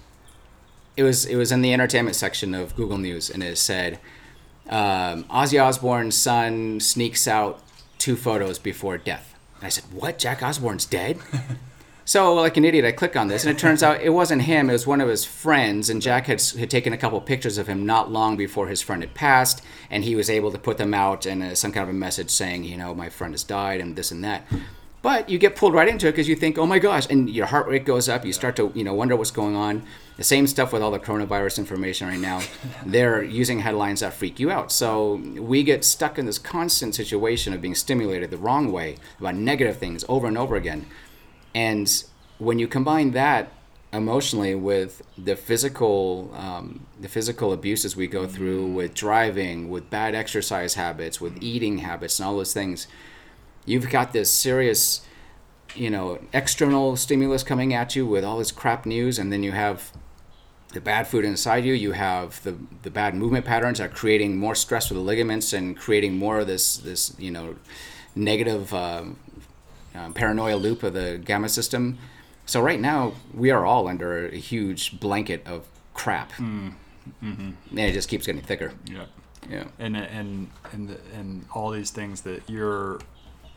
[0.96, 4.00] It was it was in the entertainment section of Google News, and it said,
[4.68, 7.62] um, "Ozzy Osbourne's son sneaks out
[7.98, 10.18] two photos before death." And I said, "What?
[10.18, 11.18] Jack Osbourne's dead?"
[12.06, 14.68] So, like an idiot, I click on this, and it turns out it wasn't him.
[14.68, 17.66] It was one of his friends, and Jack had, had taken a couple pictures of
[17.66, 20.92] him not long before his friend had passed, and he was able to put them
[20.92, 23.80] out and uh, some kind of a message saying, you know, my friend has died,
[23.80, 24.46] and this and that.
[25.00, 27.44] But you get pulled right into it because you think, oh my gosh, and your
[27.46, 28.24] heart rate goes up.
[28.24, 29.82] You start to, you know, wonder what's going on.
[30.16, 32.40] The same stuff with all the coronavirus information right now.
[32.86, 34.72] They're using headlines that freak you out.
[34.72, 39.34] So we get stuck in this constant situation of being stimulated the wrong way about
[39.34, 40.86] negative things over and over again.
[41.54, 42.04] And
[42.38, 43.52] when you combine that
[43.92, 50.14] emotionally with the physical, um, the physical abuses we go through with driving, with bad
[50.14, 52.88] exercise habits, with eating habits, and all those things,
[53.64, 55.06] you've got this serious,
[55.76, 59.52] you know, external stimulus coming at you with all this crap news, and then you
[59.52, 59.92] have
[60.72, 61.72] the bad food inside you.
[61.72, 65.76] You have the the bad movement patterns are creating more stress for the ligaments and
[65.76, 67.54] creating more of this this you know
[68.16, 69.18] negative um,
[69.94, 71.98] um, paranoia loop of the gamma system.
[72.46, 76.74] So right now we are all under a huge blanket of crap, and
[77.72, 78.72] it just keeps getting thicker.
[78.86, 79.06] Yeah.
[79.50, 79.64] Yeah.
[79.78, 82.98] and and and and all these things that you're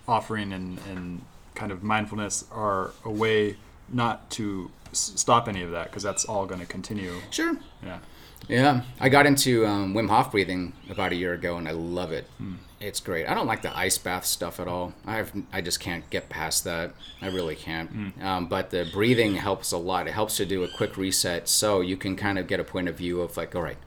[0.07, 1.21] offering and and
[1.55, 3.55] kind of mindfulness are a way
[3.89, 7.13] not to s- stop any of that because that's all going to continue.
[7.31, 7.55] Sure.
[7.83, 7.99] Yeah.
[8.49, 12.11] Yeah, I got into um, Wim Hof breathing about a year ago, and I love
[12.11, 12.29] it.
[12.79, 13.27] It's great.
[13.27, 14.93] I don't like the ice bath stuff at all.
[15.05, 16.93] I have, I just can't get past that.
[17.21, 18.13] I really can't.
[18.21, 20.07] Um, but the breathing helps a lot.
[20.07, 22.87] It helps to do a quick reset, so you can kind of get a point
[22.87, 23.79] of view of like, all right,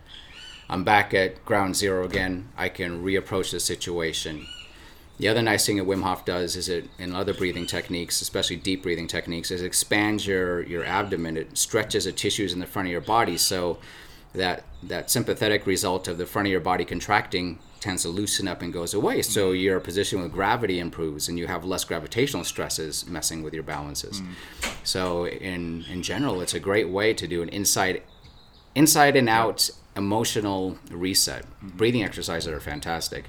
[0.69, 2.49] I'm back at ground zero again.
[2.57, 4.47] I can reapproach the situation.
[5.19, 8.57] The other nice thing that Wim Hof does is it, in other breathing techniques, especially
[8.57, 11.37] deep breathing techniques, is it expands your, your abdomen.
[11.37, 13.37] It stretches the tissues in the front of your body.
[13.37, 13.79] So
[14.33, 18.63] that that sympathetic result of the front of your body contracting tends to loosen up
[18.63, 19.23] and goes away.
[19.23, 19.61] So mm-hmm.
[19.61, 24.21] your position with gravity improves and you have less gravitational stresses messing with your balances.
[24.21, 24.35] Mm.
[24.85, 28.03] So in in general, it's a great way to do an inside
[28.75, 31.45] inside and out emotional reset.
[31.45, 31.77] Mm-hmm.
[31.77, 33.25] Breathing exercises are fantastic.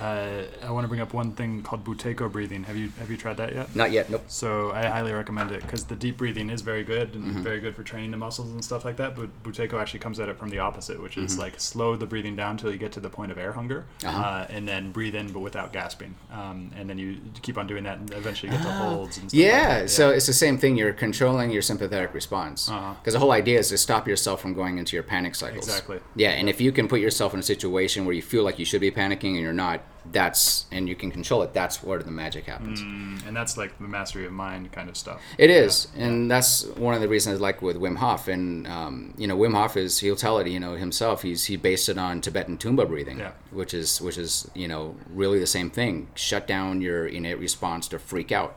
[0.00, 2.64] Uh, I want to bring up one thing called Buteyko breathing.
[2.64, 3.74] Have you have you tried that yet?
[3.74, 4.10] Not yet.
[4.10, 4.24] Nope.
[4.28, 7.42] So I highly recommend it because the deep breathing is very good and Mm-hmm.
[7.42, 9.16] very good for training the muscles and stuff like that.
[9.16, 11.24] But Buteyko actually comes at it from the opposite, which Mm-hmm.
[11.26, 13.84] is like slow the breathing down till you get to the point of air hunger,
[14.04, 14.22] Uh-huh.
[14.22, 16.14] uh, and then breathe in but without gasping.
[16.32, 19.30] Um, and then you keep on doing that, and eventually you get to holds and
[19.30, 19.38] stuff.
[19.38, 20.76] like Yeah, so it's the same thing.
[20.76, 22.68] You're controlling your sympathetic response.
[22.68, 22.94] Uh-huh.
[23.00, 25.66] Because the whole idea is to stop yourself from going into your panic cycles.
[25.66, 26.00] Exactly.
[26.14, 28.64] Yeah, and if you can put yourself in a situation where you feel like you
[28.64, 29.80] should be panicking and you're not,
[30.12, 31.52] that's and you can control it.
[31.52, 32.80] That's where the magic happens.
[32.82, 35.20] Mm, and that's like the mastery of mind kind of stuff.
[35.38, 38.28] It is, and that's one of the reasons like with Wim Hof.
[38.28, 41.22] And um, you know, Wim Hof is he'll tell it, you know, himself.
[41.22, 43.32] He's he based it on Tibetan Tummo breathing, Yeah.
[43.50, 46.08] which is which is you know really the same thing.
[46.14, 48.56] Shut down your innate response to freak out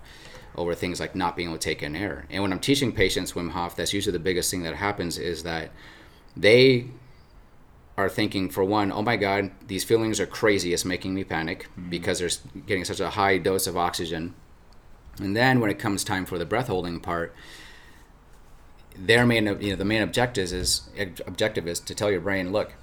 [0.56, 2.26] over things like not being able to take in air.
[2.30, 5.44] And when I'm teaching patients Wim Hof, that's usually the biggest thing that happens is
[5.44, 5.70] that
[6.36, 6.88] they
[8.00, 10.74] are thinking for one, oh my god, these feelings are crazy.
[10.74, 11.90] It's making me panic mm-hmm.
[11.90, 14.34] because they're getting such a high dose of oxygen.
[15.20, 17.36] And then when it comes time for the breath holding part,
[18.96, 20.90] their main, you know, the main objective is
[21.28, 22.74] objective is to tell your brain, look,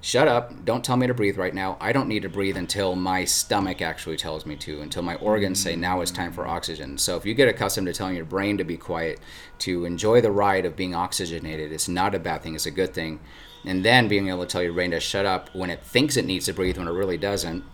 [0.00, 1.76] shut up, don't tell me to breathe right now.
[1.80, 5.60] I don't need to breathe until my stomach actually tells me to, until my organs
[5.60, 5.80] say mm-hmm.
[5.80, 6.98] now it's time for oxygen.
[6.98, 9.20] So if you get accustomed to telling your brain to be quiet,
[9.60, 12.94] to enjoy the ride of being oxygenated, it's not a bad thing, it's a good
[12.94, 13.20] thing.
[13.64, 16.24] And then being able to tell your brain to shut up when it thinks it
[16.24, 17.64] needs to breathe when it really doesn't,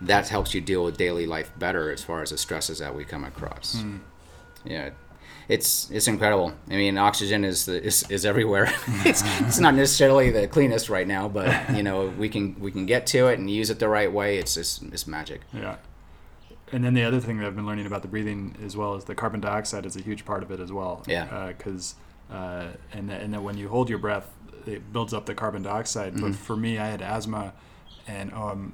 [0.00, 3.04] that helps you deal with daily life better as far as the stresses that we
[3.04, 3.82] come across.
[4.64, 4.90] Yeah,
[5.48, 6.54] it's it's incredible.
[6.68, 8.72] I mean, oxygen is the, is, is everywhere.
[9.04, 12.86] it's, it's not necessarily the cleanest right now, but you know we can we can
[12.86, 14.38] get to it and use it the right way.
[14.38, 15.42] It's just it's magic.
[15.52, 15.76] Yeah.
[16.72, 19.04] And then the other thing that I've been learning about the breathing as well is
[19.04, 21.02] the carbon dioxide is a huge part of it as well.
[21.08, 21.48] Yeah.
[21.48, 21.96] Because
[22.30, 24.30] uh, and that, and that when you hold your breath,
[24.68, 26.14] it builds up the carbon dioxide.
[26.14, 26.26] Mm-hmm.
[26.32, 27.52] But for me, I had asthma,
[28.06, 28.72] and um,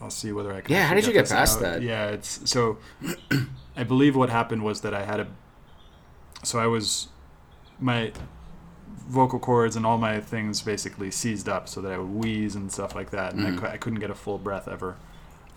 [0.00, 0.72] I'll see whether I can.
[0.74, 1.62] Yeah, how did you get past out.
[1.62, 1.82] that?
[1.82, 2.78] Yeah, it's so.
[3.76, 5.26] I believe what happened was that I had a.
[6.44, 7.08] So I was,
[7.80, 8.12] my
[9.08, 12.70] vocal cords and all my things basically seized up so that I would wheeze and
[12.70, 13.58] stuff like that, and I, Mhm.
[13.58, 14.96] cou- I couldn't get a full breath ever.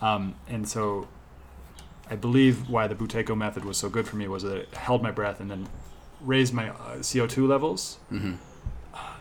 [0.00, 1.06] Um, and so
[2.10, 5.02] I believe why the Buteyko method was so good for me was that it held
[5.02, 5.68] my breath and then
[6.20, 7.98] raised my uh, CO2 levels.
[8.08, 8.51] hmm Let's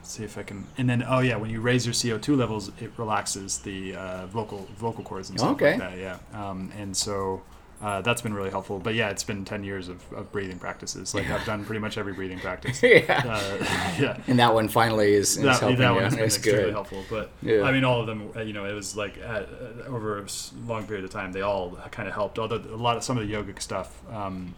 [0.04, 0.66] see if I can.
[0.78, 4.68] And then, oh yeah, when you raise your CO2 levels, it relaxes the uh, vocal
[4.78, 5.72] vocal cords and stuff Okay.
[5.72, 5.98] like that.
[5.98, 6.18] Yeah.
[6.34, 7.42] Um, and so
[7.82, 8.78] uh, that's been really helpful.
[8.78, 11.16] But yeah, it's been 10 years of, of breathing practices.
[11.16, 11.36] Like Yeah.
[11.38, 12.82] I've done pretty much every breathing practice.
[12.84, 13.00] yeah.
[13.26, 13.66] Uh,
[14.00, 14.18] yeah.
[14.28, 16.74] And that one finally is, is That, helping that one has been extremely good.
[16.74, 17.64] helpful, but Yeah.
[17.64, 18.30] I mean, all of them.
[18.36, 19.46] uh, You know, it was like uh, uh,
[19.88, 20.28] over a
[20.68, 22.38] long period of time, they all kind of helped.
[22.38, 24.54] Although a lot of some of the yogic stuff, um,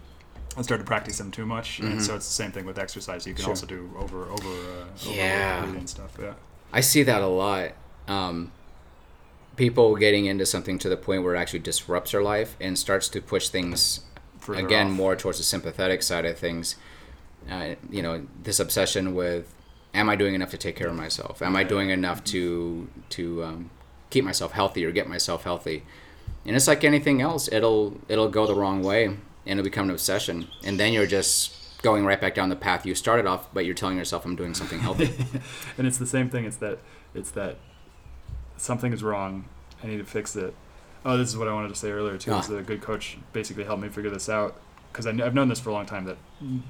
[0.55, 2.01] I started practicing them too much, and Mhm.
[2.05, 3.25] so it's the same thing with exercise.
[3.25, 3.51] You can Sure.
[3.51, 5.61] also do over over uh, over Yeah.
[5.63, 6.11] breathing stuff.
[6.19, 6.33] Yeah.
[6.71, 7.71] I see that a lot.
[8.07, 8.51] Um,
[9.55, 13.07] people getting into something to the point where it actually disrupts their life and starts
[13.09, 14.01] to push things
[14.39, 14.93] Further again off.
[14.93, 16.75] more towards the sympathetic side of things.
[17.49, 19.53] Uh, you know, this obsession with,
[19.93, 21.41] am I doing enough to take care of myself?
[21.41, 23.69] Am I doing enough to to um,
[24.09, 25.83] keep myself healthy or get myself healthy?
[26.45, 29.91] And it's like anything else; it'll it'll go the wrong way and it'll become an
[29.91, 33.65] obsession, and then you're just going right back down the path you started off, but
[33.65, 35.13] you're telling yourself, "I'm doing something healthy."
[35.77, 36.45] and it's the same thing.
[36.45, 36.79] It's that
[37.13, 37.57] it's that
[38.57, 39.45] something is wrong.
[39.83, 40.53] I need to fix it.
[41.05, 42.31] Oh, this is what I wanted to say earlier too.
[42.33, 42.53] Is Ah.
[42.53, 44.55] that a good coach basically helped me figure this out
[44.91, 46.05] because I've known this for a long time.
[46.05, 46.17] That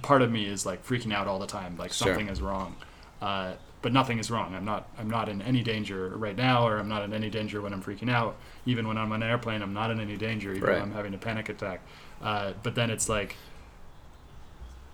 [0.02, 2.08] part of me is like freaking out all the time, like Sure.
[2.08, 2.76] something is wrong.
[3.22, 3.54] Uh,
[3.84, 4.56] but nothing is wrong.
[4.56, 4.88] I'm not.
[4.98, 7.84] I'm not in any danger right now, or I'm not in any danger when I'm
[7.84, 8.38] freaking out.
[8.66, 10.52] Even when I'm on an airplane, I'm not in any danger.
[10.52, 10.74] Even Right.
[10.76, 11.82] when I'm having a panic attack.
[12.24, 13.36] Uh, but then it's like,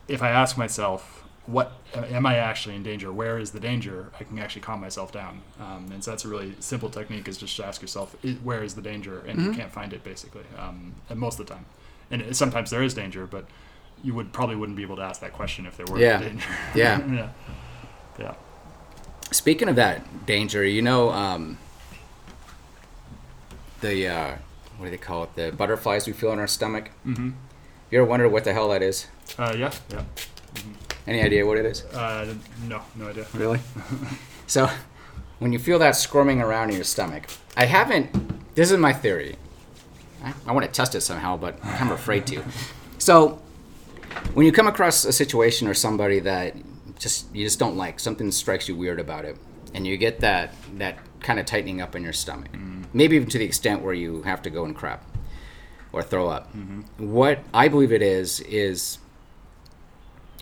[0.08, 3.12] if I ask myself, what am I actually in danger?
[3.12, 4.12] Where is the danger?
[4.20, 5.42] I can actually calm myself down.
[5.60, 8.76] Um, and so that's a really simple technique is just to ask yourself, where is
[8.76, 9.20] the danger?
[9.28, 9.56] And you Mhm.
[9.56, 11.66] can't find it basically, um, and most of the time.
[12.12, 13.46] and sometimes there is danger, but
[14.04, 16.18] you would probably wouldn't be able to ask that question if there were Yeah.
[16.18, 16.50] danger.
[16.74, 17.00] Yeah.
[17.14, 17.30] yeah,
[18.18, 18.34] yeah.
[19.32, 21.60] Speaking of that danger, you know, um,
[23.82, 24.36] the uh,
[24.80, 25.36] what do they call it?
[25.36, 26.90] The butterflies we feel in our stomach.
[27.06, 27.32] Mm-hmm.
[27.92, 29.08] You ever wonder what the hell that is?
[29.38, 30.04] Uh, yeah, yeah.
[31.06, 31.84] Any idea what it is?
[31.86, 32.34] Uh,
[32.68, 33.26] no, no idea.
[33.34, 33.60] Really?
[34.48, 34.70] so,
[35.40, 37.28] when you feel that squirming around in your stomach,
[37.58, 38.56] I haven't.
[38.56, 39.36] This is my theory.
[40.24, 42.42] I, I want to test it somehow, but I'm afraid to.
[43.00, 43.42] So,
[44.34, 46.56] when you come across a situation or somebody that
[46.98, 49.36] just you just don't like, something strikes you weird about it,
[49.74, 52.50] and you get that that kind of tightening up in your stomach,
[52.94, 55.04] maybe even to the extent where you have to go and crap
[55.92, 56.54] or throw up.
[56.54, 57.12] Mm-hmm.
[57.12, 59.00] What I believe it is is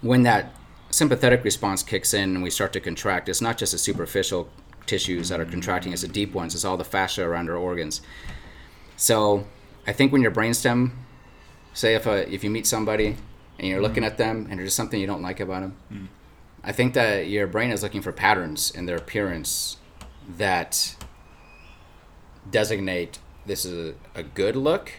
[0.01, 0.53] when that
[0.89, 4.49] sympathetic response kicks in and we start to contract, it's not just the superficial
[4.86, 8.01] tissues that are contracting, it's the deep ones, it's all the fascia around our organs.
[8.95, 9.45] So
[9.86, 10.91] I think when your brainstem,
[11.73, 13.17] say if, a, if you meet somebody
[13.59, 14.11] and you're looking mm-hmm.
[14.11, 16.07] at them and there's something you don't like about them, mm.
[16.63, 19.76] I think that your brain is looking for patterns in their appearance
[20.28, 20.95] that
[22.49, 24.91] designate this is a, a good look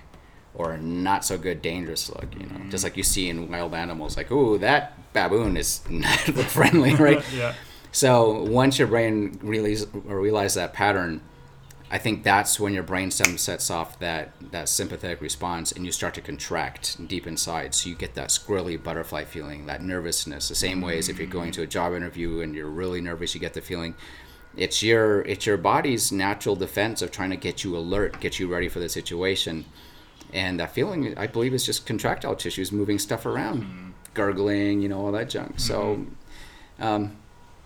[0.54, 2.70] or a not so good dangerous look you know?
[2.70, 7.22] Just like you see in wild animals like ooh that baboon is not friendly right?
[7.32, 7.54] Yeah.
[7.92, 11.20] so once your brain realize or realize that pattern
[11.90, 16.14] i think that's when your brainstem sets off that that sympathetic response and you start
[16.14, 17.74] to contract deep inside.
[17.74, 20.48] So you get that squirrely butterfly feeling that nervousness.
[20.48, 23.34] The same way as if you're going to a job interview and you're really nervous
[23.34, 23.94] you get the feeling
[24.56, 28.46] it's your it's your body's natural defense of trying to get you alert get you
[28.46, 29.64] ready for the situation
[30.32, 35.00] and that feeling i believe is just contractile tissues moving stuff around gurgling you know
[35.00, 36.04] all that junk so
[36.80, 37.16] um,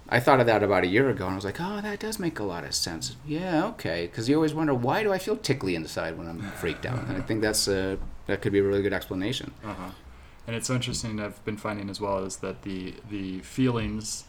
[0.09, 2.19] I thought of that about a year ago, and I was like, "Oh, that does
[2.19, 4.07] make a lot of sense." Yeah, okay.
[4.07, 7.17] Because you always wonder why do I feel tickly inside when I'm freaked out, and
[7.17, 9.53] I think that's a that could be a really good explanation.
[9.65, 9.91] Uh-huh.
[10.47, 11.21] And it's interesting.
[11.21, 14.25] I've been finding as well is that the the feelings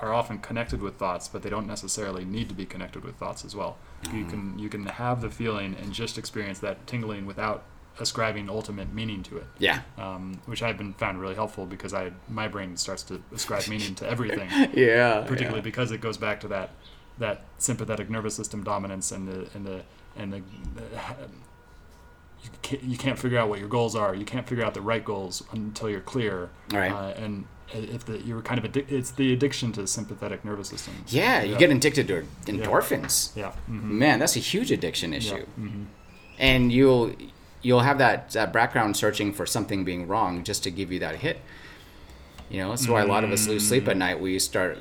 [0.00, 3.44] are often connected with thoughts, but they don't necessarily need to be connected with thoughts
[3.44, 3.76] as well.
[4.12, 7.64] You can you can have the feeling and just experience that tingling without
[8.00, 12.12] ascribing ultimate meaning to it, Yeah, um, which I've been found really helpful because I
[12.28, 16.48] my brain starts to ascribe meaning to everything, yeah, particularly because it goes back to
[16.48, 16.70] that
[17.18, 19.82] that sympathetic nervous system dominance and the and the
[20.16, 20.44] and the, you
[22.76, 24.14] can't, you can't figure out what your goals are.
[24.14, 26.50] You can't figure out the right goals until you're clear.
[26.72, 26.90] Right.
[26.92, 30.68] Uh, and if the you're kind of addic- it's the addiction to the sympathetic nervous
[30.68, 30.94] system.
[31.08, 31.42] yeah.
[31.42, 33.34] You get addicted to endorphins.
[33.36, 33.52] Yeah.
[33.66, 35.44] hmm Man, that's a huge addiction issue.
[35.56, 35.84] hmm
[36.38, 37.12] and you'll
[37.62, 41.14] you'll have that, that background searching for something being wrong just to give you that
[41.14, 41.38] hit
[42.50, 44.76] you know that's why a lot of us lose sleep at night we start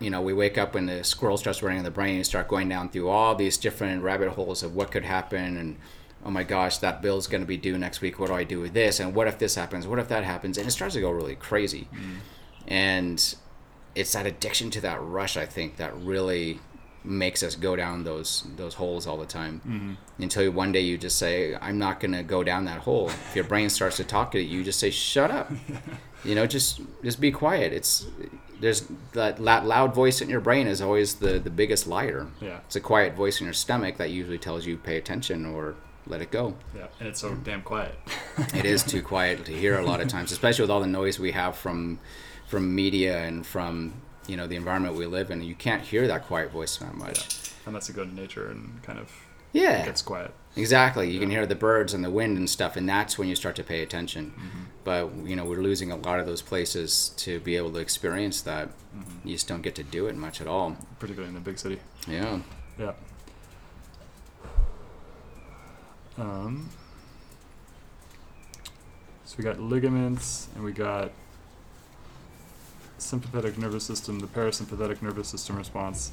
[0.00, 2.48] you know we wake up when the squirrel starts running in the brain and start
[2.48, 5.76] going down through all these different rabbit holes of what could happen and
[6.24, 8.60] oh my gosh that bill's going to be due next week what do i do
[8.60, 9.00] with this?
[9.00, 9.86] And what if this happens?
[9.86, 10.58] What if that happens?
[10.58, 11.88] And it starts to go really crazy.
[12.68, 13.34] And
[13.94, 16.60] it's that addiction to that rush i think that really
[17.02, 19.60] makes us go down those those holes all the time.
[19.66, 20.22] Mm-hmm.
[20.22, 23.08] until one day you just say i'm not going to go down that hole.
[23.08, 25.50] If your brain starts to talk to you you just say shut up.
[26.22, 27.72] You know just just be quiet.
[27.72, 28.06] It's
[28.60, 28.82] there's
[29.14, 32.26] that la- loud voice in your brain is always the the biggest liar.
[32.42, 32.58] Yeah.
[32.66, 35.76] it's a quiet voice in your stomach that usually tells you pay attention or
[36.06, 36.86] let it go Yeah.
[36.98, 37.94] And it's so damn quiet.
[38.54, 41.18] it is too quiet to hear a lot of times, especially with all the noise
[41.18, 41.98] we have from
[42.48, 43.92] from media and from
[44.26, 45.42] you know the environment we live in.
[45.42, 47.52] You can't hear that quiet voice that much.
[47.66, 49.10] and that's a good nature and kind of
[49.52, 50.32] Yeah, it gets quiet.
[50.56, 51.10] exactly.
[51.10, 53.56] You can hear the birds and the wind and stuff, and that's when you start
[53.56, 54.32] to pay attention.
[54.36, 54.62] Mm-hmm.
[54.84, 58.40] But you know we're losing a lot of those places to be able to experience
[58.42, 58.68] that.
[58.96, 59.28] Mm-hmm.
[59.28, 60.76] You just don't get to do it much at all.
[60.98, 61.78] particularly in the big city.
[62.08, 62.38] Yeah.
[62.78, 62.92] Yeah.
[66.20, 66.68] Um,
[69.24, 71.12] so we got ligaments and we got
[72.98, 76.12] sympathetic nervous system, the parasympathetic nervous system response.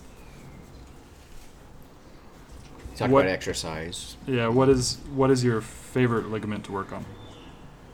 [2.96, 4.16] Talk What- about exercise.
[4.26, 7.06] Yeah, what is what is your favorite ligament to work on?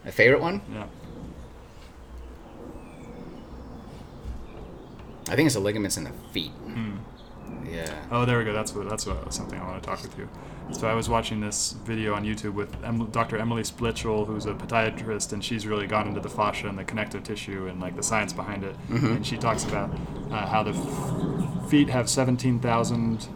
[0.05, 0.85] My favorite one, Yeah.
[5.29, 6.51] I think it's the ligaments in the feet.
[6.51, 6.97] Hmm.
[7.65, 7.89] Yeah.
[8.11, 8.53] Oh, there we go.
[8.53, 10.29] That's what that's what, something I want to talk with you.
[10.71, 13.37] So I was watching this video on YouTube with em- Dr.
[13.37, 17.23] Emily Splichal, who's a podiatrist, and she's really gone into the fascia and the connective
[17.23, 18.75] tissue and like the science behind it.
[18.89, 19.91] And she talks about
[20.31, 23.27] uh, how the f- feet have 17,000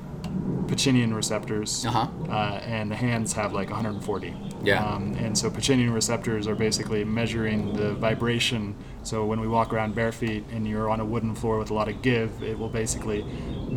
[0.67, 2.07] Pacinian receptors, Uh-huh.
[2.30, 4.34] uh, and the hands have like 140.
[4.63, 4.84] Yeah.
[4.84, 8.75] Um, and so Pacinian receptors are basically measuring the vibration.
[9.03, 11.73] So when we walk around bare feet and you're on a wooden floor with a
[11.73, 13.23] lot of give, it will basically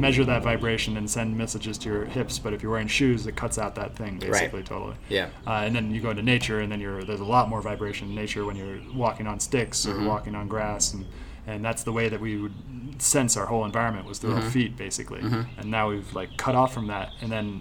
[0.01, 2.39] measure that vibration and send messages to your hips.
[2.39, 4.97] But if you're wearing shoes, it cuts out that thing basically totally.
[5.09, 5.29] Yeah.
[5.47, 8.09] Uh, and then you go into nature, and then you're there's a lot more vibration
[8.09, 10.07] in nature when you're walking on sticks or Mm-hmm.
[10.07, 11.05] walking on grass, and
[11.47, 12.53] and that's the way that we would
[13.03, 14.45] sense our whole environment was through Mm-hmm.
[14.45, 15.21] our feet basically.
[15.21, 17.61] And now we've like cut off from that, and then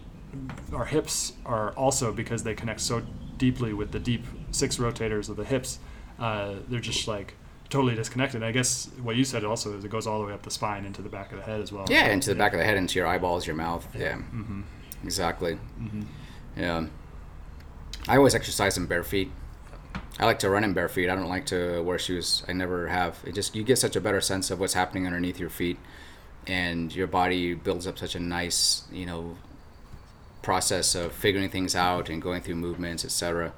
[0.73, 3.01] our hips are also because they connect so
[3.37, 5.79] deeply with the deep six rotators of the hips.
[6.19, 7.33] Uh, they're just like
[7.69, 8.41] totally disconnected.
[8.43, 10.85] I guess what you said also is it goes all the way up the spine
[10.85, 11.85] into the back of the head as well.
[11.89, 13.87] Yeah, into the back of the head, into your eyeballs, your mouth.
[13.97, 14.61] Yeah, Mm-hmm.
[15.03, 15.57] exactly.
[16.57, 16.87] Yeah,
[18.07, 19.31] I always exercise in bare feet.
[20.19, 21.09] I like to run in bare feet.
[21.09, 22.43] I don't like to wear shoes.
[22.47, 23.17] I never have.
[23.25, 25.77] It just you get such a better sense of what's happening underneath your feet,
[26.47, 29.37] and your body builds up such a nice, you know,
[30.41, 33.53] process of figuring things out and going through movements, etc.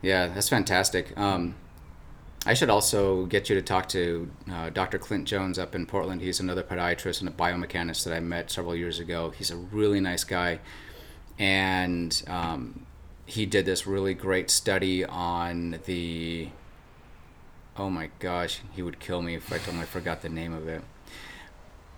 [0.00, 1.16] Yeah, that's fantastic.
[1.18, 1.56] Um,
[2.44, 4.98] I should also get you to talk to uh, Dr.
[4.98, 6.20] Clint Jones up in Portland.
[6.20, 9.30] He's another podiatrist and a biomechanist that I met several years ago.
[9.30, 10.58] He's a really nice guy,
[11.38, 12.84] and um,
[13.26, 16.48] he did this really great study on the.
[17.76, 20.52] Oh my gosh, he would kill me if I told him I forgot the name
[20.52, 20.82] of it.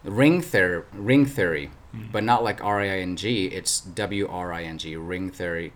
[0.05, 1.71] Ring theory, ring theory,
[2.13, 3.47] but not like R I N G.
[3.47, 5.73] It's W R I N G, wring theory.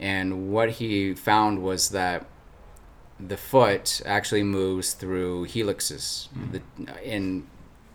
[0.00, 2.24] And what he found was that
[3.20, 6.28] the foot actually moves through helixes.
[6.28, 6.52] Mm-hmm.
[6.52, 7.46] The, and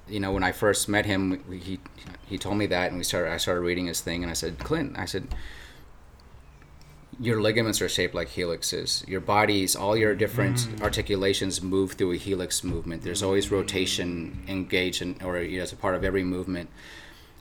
[0.07, 1.79] you know, when I first met him, he
[2.25, 3.31] he told me that, and we started.
[3.31, 5.27] I started reading his thing, and I said, Clint, I said,
[7.19, 9.07] your ligaments are shaped like helixes.
[9.07, 10.81] Your body's all your different mm.
[10.81, 13.03] articulations move through a helix movement.
[13.03, 16.69] There's always rotation engaged, in, or you know, as a part of every movement.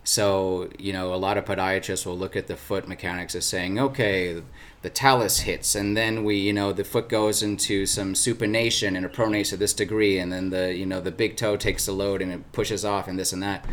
[0.05, 3.78] So, you know, a lot of podiatrists will look at the foot mechanics as saying,
[3.78, 4.42] okay,
[4.82, 9.07] the talus hits, and then we, you know, the foot goes into some supination and
[9.07, 11.92] a pronation to this degree, and then the, you know, the big toe takes the
[11.92, 13.64] load and it pushes off and this and that.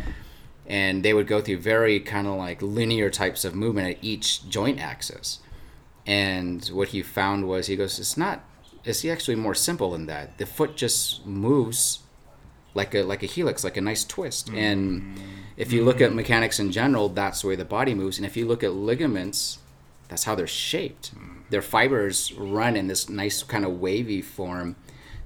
[0.68, 4.48] And they would go through very kind of like linear types of movement at each
[4.48, 5.40] joint axis.
[6.06, 8.44] And what he found was, he goes, it's not,
[8.84, 10.38] it's actually more simple than that.
[10.38, 11.99] The foot just moves
[12.74, 14.48] like a like a helix, like a nice twist.
[14.48, 14.56] Mm.
[14.58, 15.20] And
[15.56, 18.18] if you look at mechanics in general, that's the way the body moves.
[18.18, 19.58] And if you look at ligaments,
[20.08, 21.14] that's how they're shaped.
[21.14, 21.48] Mm.
[21.50, 24.76] Their fibers run in this nice kind of wavy form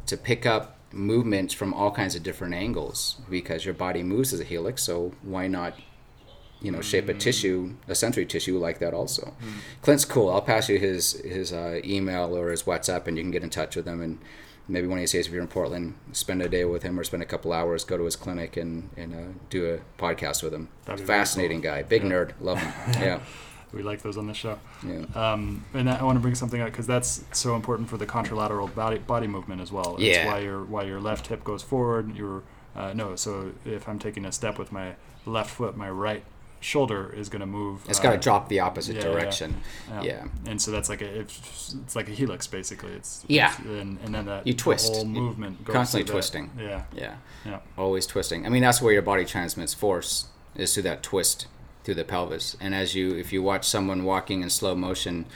[0.07, 4.40] to pick up movements from all kinds of different angles because your body moves as
[4.40, 4.82] a helix.
[4.82, 5.74] So why not,
[6.61, 7.18] you know, shape a mm.
[7.18, 9.34] tissue, a sensory tissue like that also?
[9.82, 10.30] Clint's cool.
[10.30, 13.51] I'll pass you his his uh, email or his WhatsApp, and you can get in
[13.51, 14.18] touch with him and
[14.69, 17.05] maybe one of these days if you're in Portland, spend a day with him or
[17.05, 20.55] spend a couple hours, go to his clinic and, and uh, do a podcast with
[20.55, 20.69] him.
[20.85, 22.09] That'd be very Fascinating guy, big Yeah.
[22.11, 22.73] nerd, love him.
[23.03, 23.21] Yeah,
[23.73, 24.59] We like those on the show.
[24.87, 25.05] yeah.
[25.15, 28.75] Um, and I want to bring something up because that's so important for the contralateral
[28.75, 29.97] body body movement as well.
[29.97, 30.27] It's Yeah.
[30.27, 32.17] why your why your left hip goes forward.
[32.17, 32.43] Your
[32.77, 34.95] uh, no, so if I'm taking a step with my
[35.27, 36.25] left foot, my right
[36.65, 37.83] shoulder is going to move.
[37.89, 39.12] It's uh, got to drop the opposite yeah, yeah, yeah.
[39.12, 39.55] direction.
[40.03, 40.25] Yeah.
[40.47, 42.93] And so that's like a it's, it's like a helix basically.
[42.93, 43.53] It's Yeah.
[43.53, 44.93] it's- and, and then that You the twist.
[44.95, 46.12] whole movement goes constantly through that.
[46.12, 46.51] twisting.
[46.59, 46.83] Yeah.
[46.97, 47.59] Yeah, Yeah.
[47.77, 48.47] always twisting.
[48.47, 51.47] I mean, that's where your body transmits force is through that twist
[51.85, 52.57] through the pelvis.
[52.61, 55.27] And as you, if you watch someone walking in slow motion,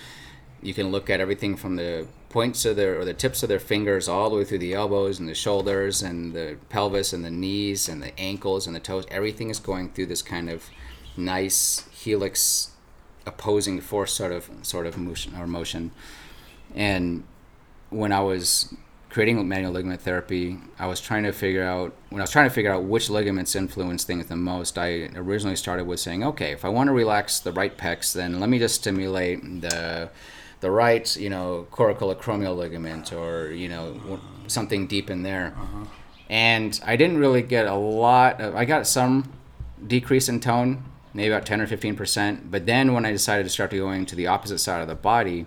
[0.62, 3.58] you can look at everything from the points of their or the tips of their
[3.60, 7.30] fingers all the way through the elbows and the shoulders and the pelvis and the
[7.30, 9.04] knees and the ankles and the toes.
[9.10, 10.64] Everything is going through this kind of
[11.18, 12.70] nice helix
[13.26, 15.90] opposing force sort of sort of motion or motion.
[16.74, 17.24] And
[17.90, 18.74] when I was
[19.10, 22.54] creating manual ligament therapy, I was trying to figure out when I was trying to
[22.54, 24.78] figure out which ligaments influence things the most.
[24.78, 28.40] I originally started with saying, okay, if I want to relax the right pecs, then
[28.40, 30.10] let me just stimulate the
[30.60, 35.54] the right, you know, coracoacromial ligament or you know something deep in there.
[35.56, 35.84] Uh-huh.
[36.30, 38.40] And I didn't really get a lot.
[38.40, 39.32] Of, I got some
[39.86, 40.84] decrease in tone,
[41.18, 42.48] maybe about 10 or 15 percent.
[42.48, 45.46] But then when I decided to start going to the opposite side of the body,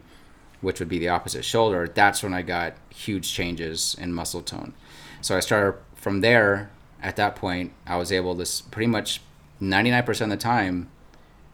[0.60, 4.74] which would be the opposite shoulder, that's when I got huge changes in muscle tone.
[5.22, 6.70] So I started from there.
[7.02, 9.22] At that point, I was able to pretty much
[9.60, 10.92] 99% of the time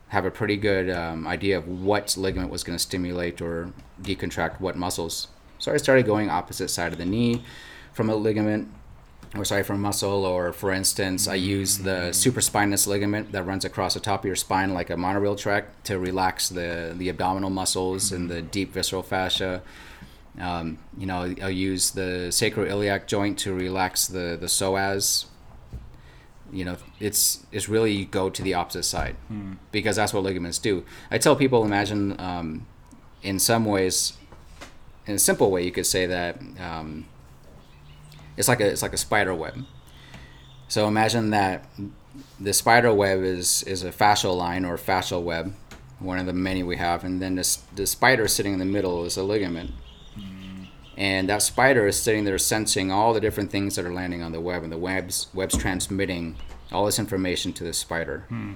[0.10, 4.60] have a pretty good um, idea of what ligament was going to stimulate or decontract
[4.60, 5.28] what muscles.
[5.60, 7.44] So I started going opposite side of the knee
[7.94, 8.70] from a ligament
[9.36, 13.94] or sorry, from muscle, or for instance, I use the supraspinous ligament that runs across
[13.94, 18.12] the top of your spine like a monorail track to relax the, the abdominal muscles
[18.12, 19.62] and the deep visceral fascia.
[20.40, 25.26] Um, you know, I'll use the sacroiliac joint to relax the, the psoas.
[26.52, 29.18] You know, it's it's really you go to the opposite side
[29.72, 30.86] because that's what ligaments do.
[31.12, 32.66] I tell people, imagine um,
[33.22, 34.14] in some ways,
[35.06, 37.06] in a simple way, you could say that um,
[38.38, 39.66] it's like a it's like a spider web.
[40.68, 41.66] So imagine that
[42.40, 45.54] the spider web is is a fascial line or fascial web,
[46.00, 49.04] one of the many we have, and then this the spider sitting in the middle
[49.06, 49.72] is a ligament.
[50.98, 54.32] And that spider is sitting there sensing all the different things that are landing on
[54.32, 56.38] the web, and the web's web's transmitting
[56.72, 58.26] all this information to the spider.
[58.30, 58.54] Hmm.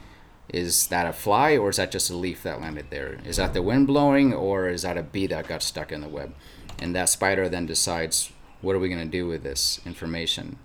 [0.50, 3.20] Is that a fly or is that just a leaf that landed there?
[3.24, 6.10] Is that the wind blowing or is that a bee that got stuck in the
[6.10, 6.34] web?
[6.80, 10.58] And that spider then decides what are we going to do with this information?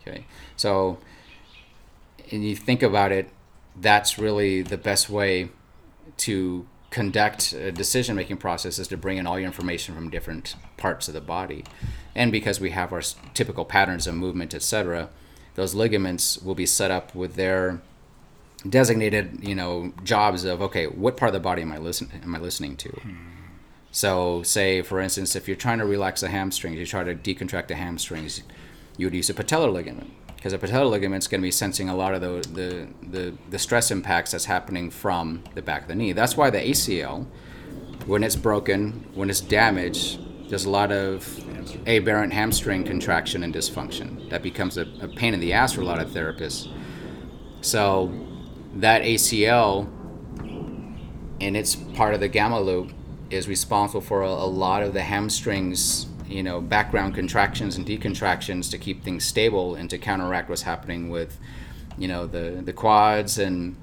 [0.00, 0.26] Okay,
[0.56, 0.98] so
[2.30, 3.30] and you think about it,
[3.80, 5.50] that's really the best way
[6.18, 10.54] to conduct a decision making process is to bring in all your information from different
[10.76, 11.64] parts of the body.
[12.14, 13.02] And because we have our
[13.34, 15.08] typical patterns of movement, etc.,
[15.56, 17.82] those ligaments will be set up with their
[18.68, 22.34] designated, you know, jobs of okay, what part of the body am I listen am
[22.34, 22.90] I listening to?
[22.90, 23.43] Hmm.
[23.94, 27.68] So, say for instance, if you're trying to relax the hamstrings, you try to decontract
[27.68, 28.42] the hamstrings,
[28.96, 31.88] you would use a patellar ligament because a patellar ligament is going to be sensing
[31.88, 35.88] a lot of the, the, the, the stress impacts that's happening from the back of
[35.88, 36.12] the knee.
[36.12, 37.26] That's why the ACL,
[38.06, 40.18] when it's broken, when it's damaged,
[40.50, 41.28] there's a lot of
[41.86, 44.28] aberrant hamstring contraction and dysfunction.
[44.28, 46.68] That becomes a, a pain in the ass for a lot of therapists.
[47.60, 48.12] So,
[48.74, 49.88] that ACL
[51.40, 52.90] and it's part of the gamma loop
[53.34, 58.70] is responsible for a, a lot of the hamstrings you know background contractions and decontractions
[58.70, 61.38] to keep things stable and to counteract what's happening with
[61.98, 63.76] you know the the quads and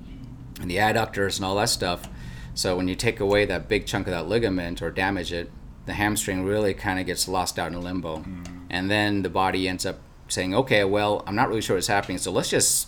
[0.60, 2.08] and the adductors and all that stuff.
[2.54, 5.49] So when you take away that big chunk of that ligament or damage it
[5.86, 8.18] the hamstring really kind of gets lost out in limbo.
[8.18, 8.66] Mm.
[8.70, 12.18] And then the body ends up saying okay well i'm not really sure what's happening
[12.18, 12.88] so let's just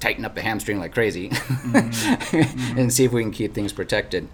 [0.00, 1.30] tighten up the hamstring like crazy.
[1.30, 1.90] Mm.
[2.30, 2.78] Mm-hmm.
[2.78, 4.28] And see if we can keep things protected.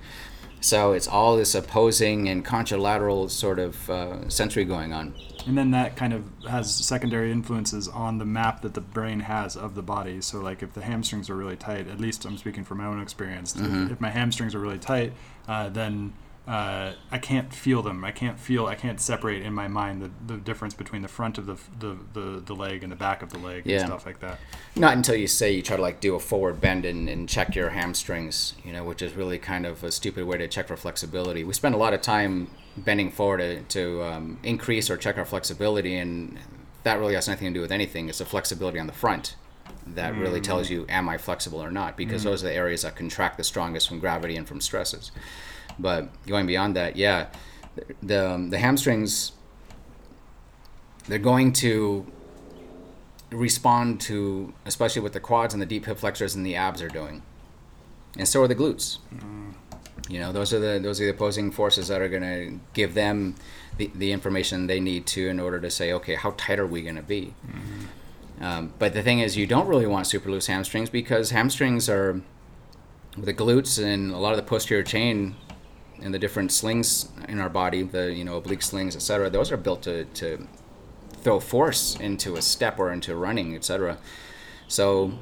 [0.60, 5.14] So it's all this opposing and contralateral sort of uh, sensory going on.
[5.46, 9.56] And then that kind of has secondary influences on the map that the brain has
[9.56, 10.20] of the body.
[10.20, 13.00] So, like, if the hamstrings are really tight, at least I'm speaking from my own
[13.00, 13.92] experience, if- Mm-hmm.
[13.92, 15.12] if, my hamstrings are really tight,
[15.46, 16.14] uh, then
[16.46, 18.04] uh, I can't feel them.
[18.04, 21.38] I can't feel, I can't separate in my mind the, the difference between the front
[21.38, 23.78] of the, the, the, the leg and the back of the leg Yeah.
[23.78, 24.38] and stuff like that.
[24.76, 27.56] Not until you say you try to like do a forward bend and, and check
[27.56, 30.76] your hamstrings, you know, which is really kind of a stupid way to check for
[30.76, 31.42] flexibility.
[31.42, 35.24] We spend a lot of time bending forward to, to um, increase or check our
[35.24, 36.38] flexibility, and
[36.84, 38.08] that really has nothing to do with anything.
[38.08, 39.34] It's the flexibility on the front
[39.88, 41.96] that really tells you, am I flexible or not?
[41.96, 45.10] Because those are the areas that contract the strongest from gravity and from stresses.
[45.78, 47.26] But going beyond that, yeah,
[48.02, 49.32] the um, the hamstrings
[51.08, 52.06] they're going to
[53.30, 56.88] respond to, especially with the quads and the deep hip flexors and the abs are
[56.88, 57.22] doing,
[58.16, 58.98] and so are the glutes.
[60.08, 62.94] You know, those are the those are the opposing forces that are going to give
[62.94, 63.34] them
[63.76, 66.82] the, the information they need to in order to say, okay, how tight are we
[66.82, 67.34] going to be?
[68.40, 72.20] Um, but the thing is, you don't really want super loose hamstrings because hamstrings are
[73.16, 75.36] the glutes and a lot of the posterior chain
[76.02, 79.30] and the different slings in our body, the you know oblique slings, etc.
[79.30, 80.46] Those are built to, to
[81.22, 83.98] throw force into a step or into running, etc.
[84.68, 85.12] So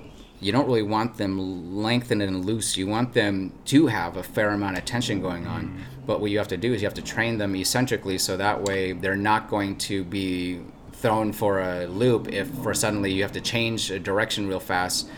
[0.41, 2.77] you don't really want them lengthened and loose.
[2.77, 5.85] You want them to have a fair amount of tension going on.
[6.07, 8.63] But what you have to do is you have to train them eccentrically so that
[8.63, 10.61] way they're not going to be
[10.93, 15.09] thrown for a loop if for suddenly you have to change a direction real fast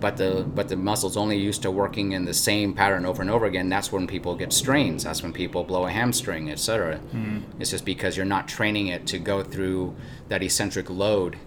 [0.00, 3.30] but the but the muscles only used to working in the same pattern over and
[3.30, 5.04] over again that's when people get strains.
[5.04, 7.40] That's when people blow a hamstring etc hmm.
[7.60, 9.94] it's just because you're not training it to go through
[10.28, 11.38] that eccentric load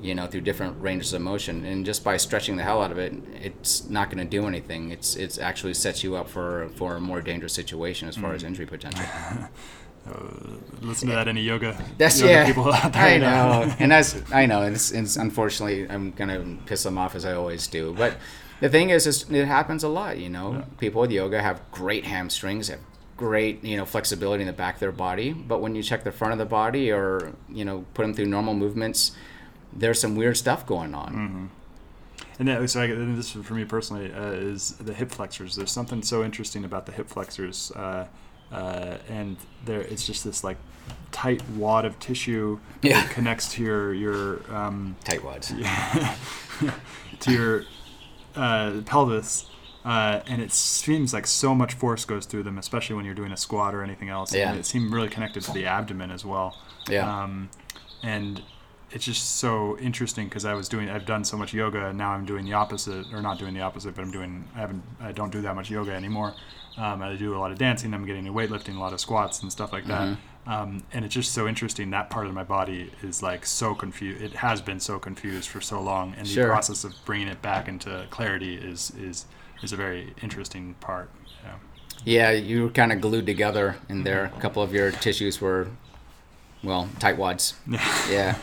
[0.00, 1.64] you know through different ranges of motion.
[1.64, 4.90] And just by stretching the hell out of it it's not going to do anything.
[4.90, 8.42] It's it's actually sets you up for for a more dangerous situation as far as
[8.42, 8.48] hmm.
[8.48, 9.04] injury potential
[10.82, 12.46] Listen to that any yoga, that's yoga yeah.
[12.46, 13.02] people out there.
[13.02, 14.62] I know, and that's I know.
[14.62, 17.92] It's, it's unfortunately I'm gonna piss them off as I always do.
[17.92, 18.16] But
[18.60, 20.18] the thing is, is it happens a lot.
[20.18, 22.80] You know, people with yoga have great hamstrings, have
[23.16, 25.32] great you know flexibility in the back of their body.
[25.32, 28.26] But when you check the front of the body or you know put them through
[28.26, 29.12] normal movements,
[29.72, 31.50] there's some weird stuff going on.
[32.38, 35.56] And that, so I, and this for me personally uh, is the hip flexors.
[35.56, 38.06] There's something so interesting about the hip flexors, uh,
[38.52, 40.56] uh, and there it's just this like
[41.12, 43.00] tight wad of tissue Yeah.
[43.02, 45.48] that connects to your your um, Tightwads.
[47.20, 47.64] to your
[48.34, 49.46] uh, pelvis.
[49.84, 53.30] Uh, and it seems like so much force goes through them, especially when you're doing
[53.30, 54.34] a squat or anything else.
[54.34, 54.50] Yeah.
[54.50, 56.56] And it seemed really connected to the abdomen as well.
[56.88, 57.22] Yeah.
[57.22, 57.50] Um,
[58.02, 58.42] and
[58.90, 62.10] it's just so interesting because I was doing I've done so much yoga and now
[62.10, 65.12] I'm doing the opposite or not doing the opposite but I'm doing I haven't I
[65.12, 66.34] don't do that much yoga anymore.
[66.78, 67.94] Um, I do a lot of dancing.
[67.94, 70.02] I'm getting into weightlifting, a lot of squats and stuff like that.
[70.02, 70.50] Mm-hmm.
[70.50, 71.90] Um, and it's just so interesting.
[71.90, 74.22] That part of my body is like so confused.
[74.22, 76.44] It has been so confused for so long, and Sure.
[76.44, 79.26] the process of bringing it back into clarity is is
[79.62, 81.10] is a very interesting part.
[81.42, 81.54] Yeah.
[82.04, 84.26] Yeah, you were kind of glued together in there.
[84.36, 85.68] A couple of your tissues were,
[86.62, 87.54] well, tight tightwads.
[88.10, 88.36] Yeah.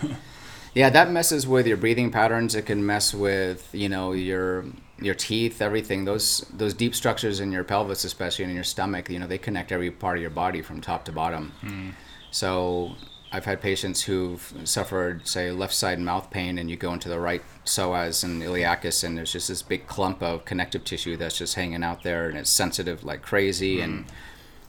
[0.74, 2.56] Yeah, that messes with your breathing patterns.
[2.56, 4.66] It can mess with, you know, your
[5.00, 6.06] your teeth, everything.
[6.06, 9.38] Those those deep structures in your pelvis, especially and in your stomach, you know, they
[9.38, 11.52] connect every part of your body from top to bottom.
[11.62, 11.89] Hmm.
[12.32, 12.96] So
[13.32, 17.20] I've had patients who've suffered, say, left side mouth pain, and you go into the
[17.20, 21.56] right psoas and iliacus, and there's just this big clump of connective tissue that's just
[21.56, 23.84] hanging out there, and it's sensitive like crazy, hmm.
[23.84, 24.06] and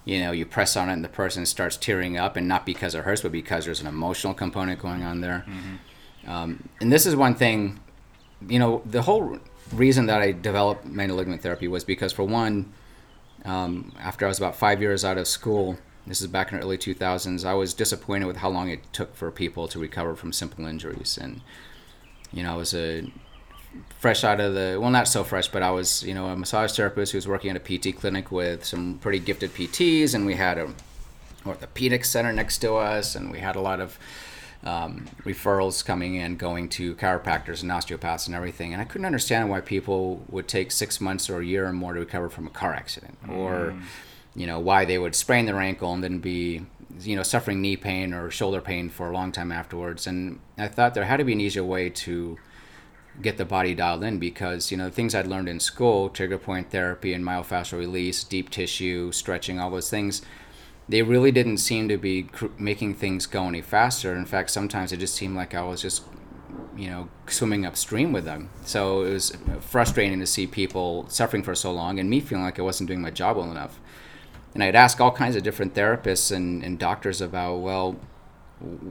[0.06, 2.94] you know, you press on it, and the person starts tearing up, and not because
[2.94, 5.44] it hurts, but because there's an emotional component going on there.
[5.48, 6.30] Mm-hmm.
[6.30, 7.80] Um, and this is one thing,
[8.46, 9.38] you know, the whole
[9.72, 12.72] reason that I developed manual ligament therapy was because, for one,
[13.44, 16.64] um, after I was about five years out of school, this is back in the
[16.64, 20.32] early 2000s, I was disappointed with how long it took for people to recover from
[20.32, 21.18] simple injuries.
[21.20, 21.40] And,
[22.32, 23.10] you know, I was a
[23.98, 26.72] fresh out of the, well, not so fresh, but I was, you know, a massage
[26.72, 30.34] therapist who was working at a PT clinic with some pretty gifted PTs, and we
[30.34, 30.72] had a
[31.46, 33.98] orthopedic center next to us, and we had a lot of
[34.64, 38.72] um, referrals coming in, going to chiropractors and osteopaths and everything.
[38.72, 41.92] And I couldn't understand why people would take six months or a year or more
[41.92, 43.74] to recover from a car accident, or
[44.34, 46.64] you know why they would sprain their ankle and then be
[47.00, 50.06] you know suffering knee pain or shoulder pain for a long time afterwards.
[50.06, 52.38] And I thought there had to be an easier way to
[53.22, 56.38] get the body dialed in because you know the things I'd learned in school, trigger
[56.38, 60.22] point therapy and myofascial release, deep tissue stretching, all those things
[60.88, 64.14] they really didn't seem to be cr- making things go any faster.
[64.14, 66.02] In fact, sometimes it just seemed like I was just,
[66.76, 68.50] you know, swimming upstream with them.
[68.64, 72.58] So it was frustrating to see people suffering for so long and me feeling like
[72.58, 73.80] I wasn't doing my job well enough.
[74.52, 77.96] And I'd ask all kinds of different therapists and, and doctors about, well,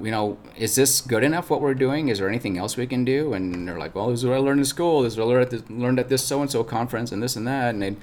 [0.01, 2.09] you know, is this good enough what we're doing?
[2.09, 3.33] Is there anything else we can do?
[3.33, 5.03] And they're like, well, this is what I learned in school.
[5.03, 7.47] This is what I learned at this, learned at this so-and-so conference and this and
[7.47, 7.69] that.
[7.69, 7.97] And they'd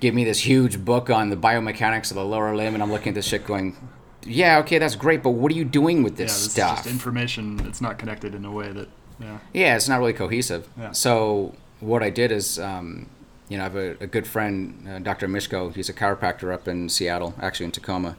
[0.00, 2.74] give me this huge book on the biomechanics of the lower limb.
[2.74, 3.76] And I'm looking at this shit going,
[4.24, 6.86] yeah, okay, that's great, but what are you doing with Yeah, this this stuff?
[6.86, 8.88] information that's not connected in a way that.
[9.20, 9.38] Yeah.
[9.52, 10.68] yeah, it's not really cohesive.
[10.78, 10.92] Yeah.
[10.92, 13.08] So what I did is, um,
[13.48, 15.26] you know, I have a, a good friend, uh, Dr.
[15.26, 15.74] Mishko.
[15.74, 18.16] He's a chiropractor up in Seattle, actually in Tacoma.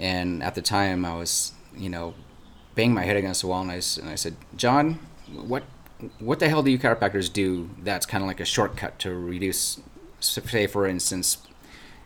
[0.00, 2.14] And at the time, I was, you know,
[2.74, 4.98] banging my head against the wall, and I, and I said, John,
[5.32, 5.62] what
[6.18, 9.80] what the hell do you chiropractors do that's kind of like a shortcut to reduce,
[10.26, 11.38] say, for instance,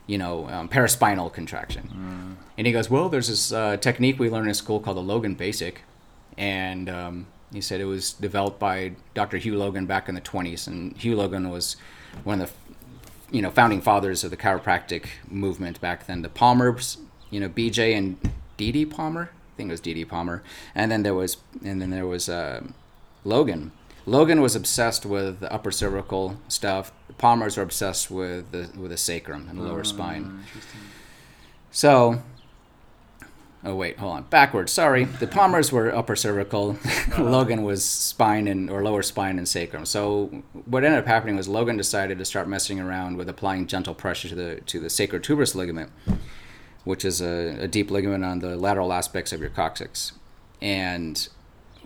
[0.06, 2.36] you know, um, paraspinal contraction?
[2.56, 5.34] And he goes, well, there's this uh, technique we learned in school called the Logan
[5.34, 5.82] Basic,
[6.36, 9.38] and um, he said it was developed by Dr.
[9.38, 11.76] Hugh Logan back in the 20s, and Hugh Logan was
[12.24, 12.54] one of the
[13.30, 16.22] you know founding fathers of the chiropractic movement back then.
[16.22, 16.98] The Palmers,
[17.30, 18.18] you know, BJ and
[18.56, 20.42] Dee Palmer, I think it was Dee Palmer,
[20.74, 22.62] and then there was and then there was uh,
[23.24, 23.72] Logan.
[24.06, 26.92] Logan was obsessed with the upper cervical stuff.
[27.06, 30.44] The Palmers are obsessed with the with the sacrum and the lower oh, spine.
[31.70, 32.22] So,
[33.62, 34.72] oh wait, hold on, backwards.
[34.72, 36.78] Sorry, the Palmers were upper cervical.
[37.10, 37.24] Uh-huh.
[37.24, 39.84] Logan was spine and or lower spine and sacrum.
[39.84, 43.96] So what ended up happening was Logan decided to start messing around with applying gentle
[43.96, 45.90] pressure to the to the sacrotuberous ligament,
[46.84, 50.12] which is a, a deep ligament on the lateral aspects of your coccyx,
[50.62, 51.28] and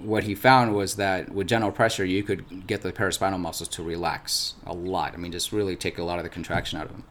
[0.04, 3.82] what he found was that with gentle pressure, you could get the paraspinal muscles to
[3.82, 5.14] relax a lot.
[5.14, 7.04] I mean, just really take a lot of the contraction out of them.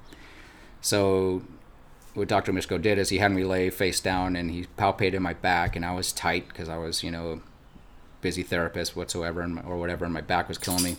[0.81, 1.41] So,
[2.13, 2.53] what Dr.
[2.53, 5.83] Mishko did is he had me lay face down and he palpated my back, and
[5.83, 7.41] I was tight because I was, you know,
[8.21, 10.97] busy therapist whatsoever, and or whatever, and my back was killing me.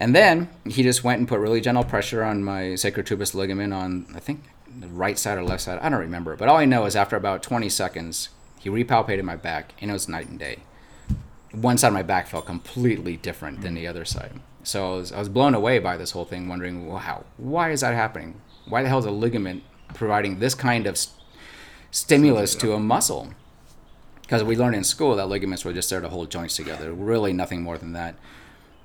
[0.00, 4.06] And then he just went and put really gentle pressure on my sacrotuberous ligament on,
[4.14, 4.44] I think,
[4.78, 5.80] the right side or left side.
[5.80, 6.36] I don't remember.
[6.36, 8.28] But all I know is after about 20 seconds,
[8.60, 10.58] he repalpated my back, and it was night and day
[11.60, 14.32] one side of my back felt completely different than the other side.
[14.62, 17.80] So I was, I was blown away by this whole thing, wondering, wow, why is
[17.80, 18.40] that happening?
[18.68, 19.62] Why the hell is a ligament
[19.94, 21.16] providing this kind of st-
[21.90, 23.32] stimulus to a muscle?
[24.22, 27.32] Because we learned in school that ligaments were just there to hold joints together, really
[27.32, 28.14] nothing more than that.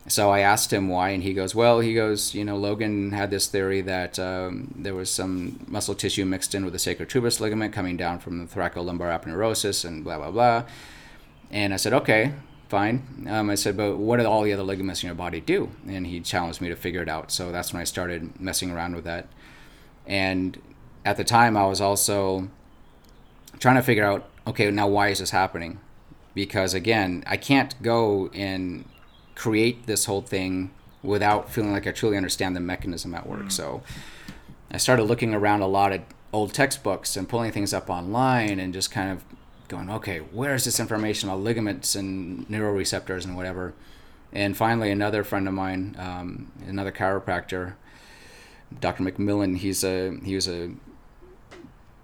[0.08, 3.30] So I asked him why, and he goes, well, he goes, you know, Logan had
[3.30, 7.74] this theory that um, there was some muscle tissue mixed in with the sacrotuberous ligament
[7.74, 10.64] coming down from the thoracolumbar aponeurosis and blah, blah, blah.
[11.52, 12.34] And I said, okay,
[12.74, 13.28] fine.
[13.30, 15.70] Um, I said, but what do all the other ligaments in your body do?
[15.88, 17.32] And he challenged me to figure it out.
[17.32, 19.28] So that's when I started messing around with that.
[20.08, 20.60] And
[21.06, 22.50] at the time, I was also
[23.60, 25.80] trying to figure out, okay, now why is this happening?
[26.34, 28.86] because again, I can't go and
[29.36, 30.72] create this whole thing
[31.02, 33.46] without feeling like I truly understand the mechanism at work.
[33.46, 33.52] Mm.
[33.52, 33.84] So
[34.72, 38.74] I started looking around a lot at old textbooks and pulling things up online and
[38.74, 39.24] just kind of
[39.68, 43.74] going, okay, where's this information on ligaments and neuroreceptors and whatever.
[44.32, 47.76] And finally, another friend of mine, um, another chiropractor,
[48.80, 49.04] Dr.
[49.04, 50.72] McMillan, he's a he was a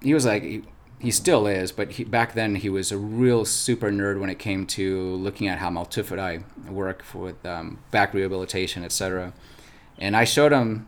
[0.02, 0.64] he was like he,
[1.00, 4.38] he still is, but he, back then he was a real super nerd when it
[4.38, 9.34] came to looking at how multifidi work with um, back rehabilitation, etc.
[9.98, 10.88] And I showed him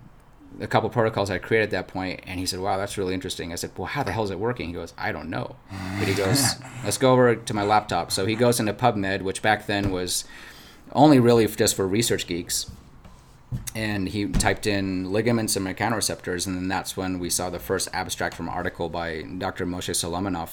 [0.60, 3.52] a couple protocols I created at that point, and he said, "Wow, that's really interesting."
[3.52, 5.56] I said, "Well, how the hell is it working?" He goes, "I don't know,"
[5.99, 9.41] but he goes, "Let's go over to my laptop." So he goes into PubMed, which
[9.41, 10.26] back then was
[10.93, 12.70] only really just for research geeks,
[13.76, 17.89] and he typed in ligaments and mechanoreceptors, and then that's when we saw the first
[17.93, 19.66] abstract from an article by Dr.
[19.66, 20.49] Moshe Solomonow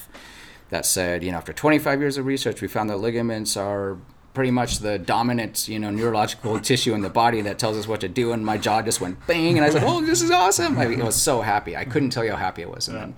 [0.71, 3.97] that said, you know, after 25 years of research, we found that ligaments are
[4.39, 8.01] pretty much the dominant, you know, neurological tissue in the body that tells us what
[8.01, 8.31] to do.
[8.31, 11.21] And my jaw just went bang, and I said, "Oh, this is awesome!" I was
[11.21, 11.77] so happy.
[11.77, 12.87] I couldn't tell you how happy I was.
[12.87, 13.15] And then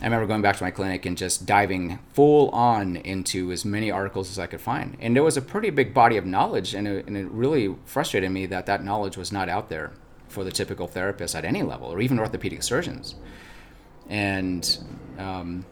[0.00, 3.90] I remember going back to my clinic and just diving full on into as many
[3.90, 4.96] articles as I could find.
[5.00, 8.30] And there was a pretty big body of knowledge, and it, and it really frustrated
[8.30, 9.90] me that that knowledge was not out there
[10.28, 13.16] for the typical therapist at any level, or even orthopedic surgeons.
[14.08, 14.78] And
[15.18, 15.64] um,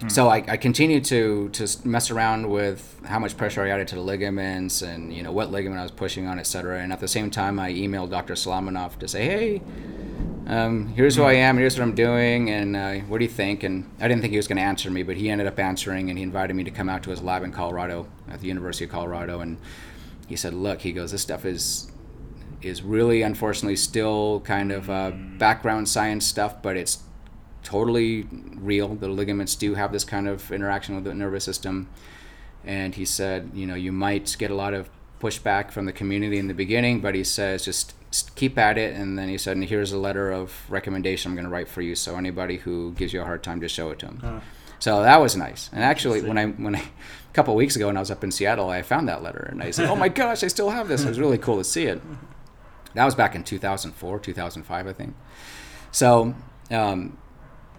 [0.00, 0.08] Hmm.
[0.08, 3.94] So I, I continued to to mess around with how much pressure I added to
[3.94, 6.80] the ligaments and you know what ligament I was pushing on, etc.
[6.82, 8.34] And at the same time, I emailed Dr.
[8.34, 9.62] Solomonow to say, hey,
[10.46, 13.64] um, here's who I am, here's what I'm doing, and uh, what do you think?
[13.64, 16.08] And I didn't think he was going to answer me, but he ended up answering,
[16.08, 18.84] and he invited me to come out to his lab in Colorado at the University
[18.84, 19.58] of Colorado, and
[20.28, 21.90] he said, look, he goes, this stuff is
[22.62, 26.98] is really unfortunately still kind of uh, background science stuff, but it's
[27.66, 28.94] totally real.
[28.94, 31.88] The ligaments do have this kind of interaction with the nervous system.
[32.64, 34.88] And he said, you know, you might get a lot of
[35.20, 37.94] pushback from the community in the beginning, but he says just
[38.36, 38.94] keep at it.
[38.94, 41.82] And then he said, and here's a letter of recommendation I'm going to write for
[41.82, 41.96] you.
[41.96, 44.20] So anybody who gives you a hard time, just show it to him.
[44.22, 44.40] Uh,
[44.78, 45.68] so that was nice.
[45.72, 48.22] And actually, when I when I a couple of weeks ago when I was up
[48.22, 50.86] in Seattle, I found that letter and I said, oh my gosh, I still have
[50.86, 51.02] this.
[51.02, 52.00] It was really cool to see it.
[52.94, 55.14] That was back in 2004, 2005, I think.
[55.90, 56.34] So
[56.70, 57.18] um,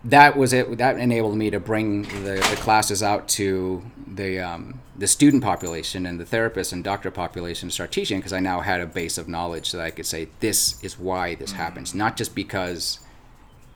[0.03, 0.77] that was it.
[0.77, 6.05] That enabled me to bring the, the classes out to the um, the student population
[6.05, 9.17] and the therapist and doctor population to start teaching because I now had a base
[9.17, 11.61] of knowledge that I could say this is why this mm-hmm.
[11.61, 12.99] happens, not just because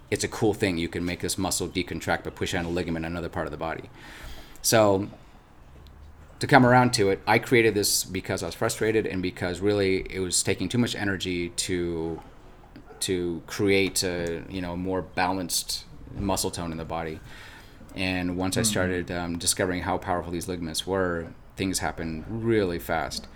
[0.09, 3.05] it's a cool thing you can make this muscle decontract by pushing on a ligament
[3.05, 3.89] in another part of the body.
[4.61, 5.07] So
[6.39, 10.05] to come around to it, I created this because I was frustrated and because really
[10.09, 12.21] it was taking too much energy to
[13.01, 15.85] to create a you know more balanced
[16.15, 17.19] muscle tone in the body.
[17.95, 18.61] And once mm-hmm.
[18.61, 23.27] I started um, discovering how powerful these ligaments were, things happened really fast.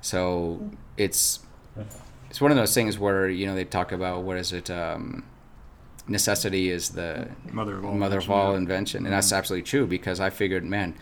[0.00, 1.40] So it's
[2.28, 5.24] it's one of those things where you know they talk about what is it um,
[6.08, 8.58] necessity is the mother of all mother invention, of all yeah.
[8.58, 9.14] invention, and mm-hmm.
[9.14, 10.94] that's absolutely true because I figured, man,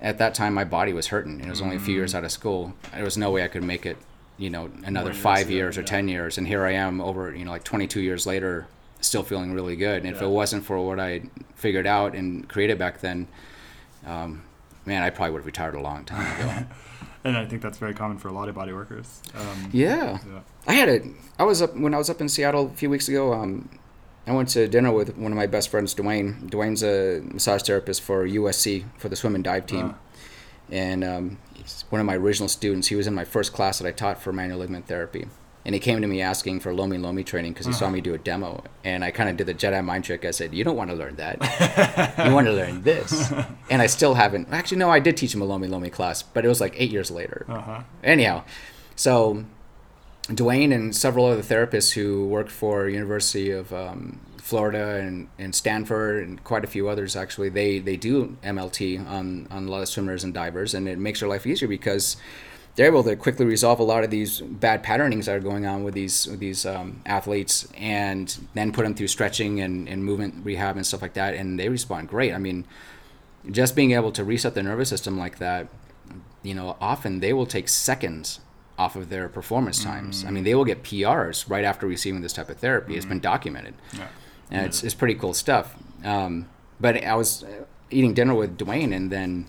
[0.00, 1.40] at that time my body was hurting.
[1.40, 2.18] It was only a few years mm-hmm.
[2.18, 2.74] out of school.
[2.92, 3.96] There was no way I could make it,
[4.36, 7.50] you know, another five years, or ten years, and here I am over, you know,
[7.50, 8.66] like 22 years later,
[9.00, 9.98] still feeling really good.
[9.98, 10.16] And yeah.
[10.16, 11.22] if it wasn't for what I
[11.54, 13.28] figured out and created back then,
[14.04, 14.42] um,
[14.84, 16.66] man, I probably would have retired a long time ago.
[17.24, 19.22] and I think that's very common for a lot of body workers.
[19.34, 20.18] Um, yeah.
[20.26, 20.40] yeah.
[20.66, 21.04] I had it.
[21.38, 23.32] I was up when I was up in Seattle a few weeks ago.
[23.32, 23.68] Um,
[24.26, 26.50] I went to dinner with one of my best friends, Dwayne.
[26.50, 29.94] Dwayne's a massage therapist for USC for the swim and dive team, uh.
[30.74, 32.88] and um, he's one of my original students.
[32.88, 35.28] He was in my first class that I taught for manual ligament therapy
[35.66, 37.80] and he came to me asking for Lomi Lomi training because he uh-huh.
[37.80, 40.24] saw me do a demo, and I kind of did the Jedi mind trick.
[40.24, 41.40] I said, "You don't want to learn that.
[42.24, 43.32] you want to learn this."
[43.68, 44.46] And I still haven't.
[44.52, 46.92] Actually, no, I did teach him a Lomi Lomi class, but it was like eight
[46.92, 47.44] years later.
[47.48, 47.82] Uh-huh.
[48.04, 48.44] Anyhow,
[48.94, 49.44] so
[50.28, 56.28] Dwayne and several other therapists who work for University of um, Florida and, and Stanford
[56.28, 59.88] and quite a few others actually they they do MLT on on a lot of
[59.88, 62.16] swimmers and divers, and it makes their life easier because
[62.76, 65.82] they're able to quickly resolve a lot of these bad patternings that are going on
[65.82, 70.44] with these with these um, athletes, and then put them through stretching and, and movement
[70.44, 72.34] rehab and stuff like that, and they respond great.
[72.34, 72.66] I mean,
[73.50, 75.68] just being able to reset the nervous system like that,
[76.42, 78.40] you know, often they will take seconds
[78.78, 80.18] off of their performance times.
[80.18, 80.28] Mm-hmm.
[80.28, 82.90] I mean, they will get PRs right after receiving this type of therapy.
[82.90, 82.96] Mm-hmm.
[82.98, 83.22] It's been mm-hmm.
[83.22, 84.08] documented, yeah.
[84.50, 84.66] and yeah.
[84.66, 85.74] it's it's pretty cool stuff.
[86.04, 86.48] Um,
[86.78, 87.42] but I was
[87.90, 89.46] eating dinner with Dwayne, and then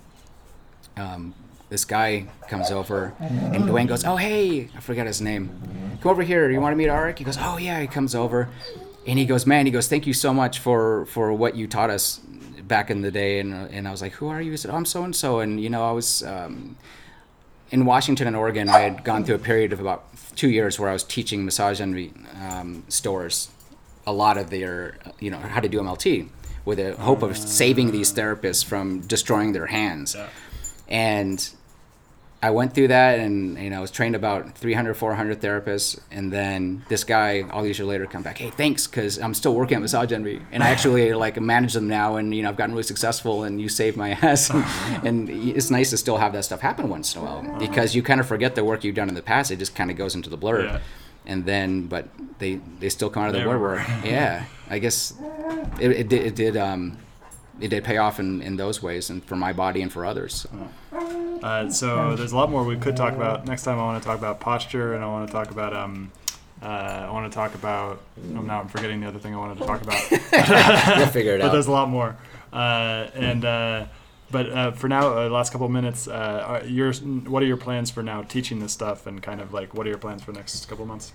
[0.96, 1.34] um,
[1.70, 5.50] this guy comes over, and Dwayne goes, "Oh hey, I forgot his name.
[6.02, 6.50] Come over here.
[6.50, 8.50] You want to meet Arik?" He goes, "Oh yeah." He comes over,
[9.06, 11.90] and he goes, "Man," he goes, "Thank you so much for for what you taught
[11.90, 12.20] us
[12.68, 14.76] back in the day, and and I was like, "Who are you?" He said, oh,
[14.76, 16.78] "I'm so and so," and you know, I was um,
[17.72, 18.70] in Washington and Oregon.
[18.70, 20.06] I had gone through a period of about
[20.36, 22.14] two years where I was teaching massage envy
[22.50, 23.50] um, stores
[24.06, 26.30] a lot of their, you know, how to do MLT
[26.64, 30.16] with the hope of saving these therapists from destroying their hands.
[30.16, 30.30] Yeah.
[30.88, 31.50] And
[32.42, 36.00] I went through that and, you know, I was trained about 300, 400 therapists.
[36.12, 39.56] And then this guy, all these years later, come back, hey, thanks, because I'm still
[39.56, 40.42] working at Massage Envy.
[40.52, 42.18] And I actually, like, manage them now.
[42.18, 44.50] And, you know, I've gotten really successful and you saved my ass.
[45.04, 48.04] and it's nice to still have that stuff happen once in a while because you
[48.04, 49.50] kind of forget the work you've done in the past.
[49.50, 50.66] It just kind of goes into the blur.
[50.66, 50.80] Yeah.
[51.26, 52.08] And then, but
[52.38, 53.86] they, they still come out of the woodwork.
[54.06, 54.46] Yeah.
[54.70, 55.14] I guess
[55.80, 57.00] it, it did, it did, um,
[57.60, 60.46] it did pay off in, in those ways and for my body and for others.
[61.44, 63.46] Uh, so there's a lot more we could talk about.
[63.46, 66.12] Next time I want to talk about posture, and I want to talk about um,
[66.62, 68.02] uh, I want to talk about.
[68.36, 70.02] Oh, now I'm forgetting the other thing I wanted to talk about.
[70.98, 71.48] We'll figure it out.
[71.48, 72.18] but there's a lot more.
[72.52, 73.86] Uh, and uh,
[74.32, 77.58] but uh, for now, uh, last couple of minutes, uh, are your what are your
[77.58, 80.32] plans for now teaching this stuff, and kind of like what are your plans for
[80.32, 81.14] the next couple of months?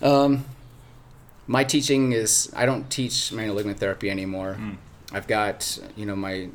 [0.00, 0.44] Um,
[1.46, 4.56] my teaching is I don't teach manual ligament therapy anymore.
[4.58, 4.76] Mm.
[5.12, 6.48] I've got you know my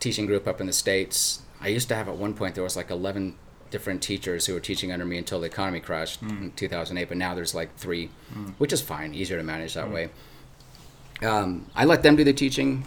[0.00, 1.42] teaching group up in the states.
[1.62, 3.36] I used to have at one point there was like 11
[3.70, 7.08] different teachers who were teaching under me until the economy crashed in 2008.
[7.08, 8.10] But now there's like three,
[8.58, 10.10] which is fine, easier to manage that way.
[11.22, 12.84] Um, I let them do the teaching.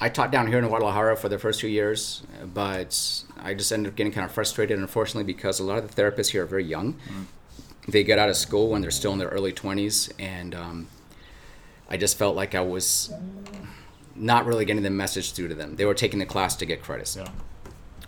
[0.00, 2.22] I taught down here in Guadalajara for the first few years,
[2.54, 6.00] but I just ended up getting kind of frustrated, unfortunately, because a lot of the
[6.02, 6.96] therapists here are very young.
[7.88, 10.88] They get out of school when they're still in their early 20s, and um,
[11.88, 13.12] I just felt like I was
[14.14, 15.76] not really getting the message through to them.
[15.76, 17.16] They were taking the class to get credits.
[17.16, 17.28] Yeah.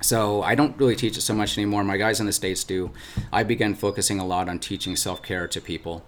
[0.00, 1.82] So I don't really teach it so much anymore.
[1.84, 2.90] My guys in the states do.
[3.32, 6.04] I began focusing a lot on teaching self care to people,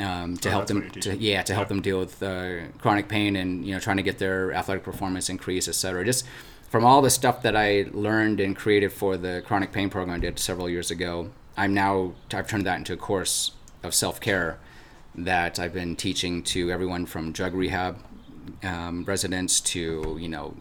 [0.00, 0.90] um, to Oh, help them.
[0.90, 1.68] To, yeah, to help Yeah.
[1.68, 5.28] them deal with uh, chronic pain and you know trying to get their athletic performance
[5.28, 6.04] increased, etc.
[6.04, 6.24] Just
[6.70, 10.18] from all the stuff that I learned and created for the chronic pain program I
[10.18, 14.58] did several years ago, I'm now I've turned that into a course of self care
[15.14, 17.98] that I've been teaching to everyone from drug rehab
[18.62, 20.54] um, residents to you know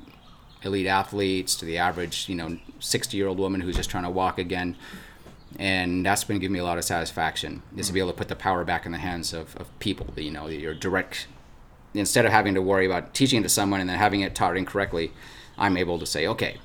[0.64, 4.10] elite athletes to the average you know 60 year old woman who's just trying to
[4.10, 4.76] walk again.
[5.58, 8.28] And that's been giving me a lot of satisfaction is to be able to put
[8.28, 11.28] the power back in the hands of, of people you know your direct
[11.94, 14.58] instead of having to worry about teaching it to someone and then having it taught
[14.58, 15.14] incorrectly
[15.58, 16.58] i'm able to say okay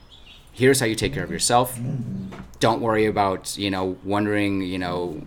[0.52, 1.78] here's how you take care of yourself.
[2.58, 5.22] Don't worry about you know wondering you know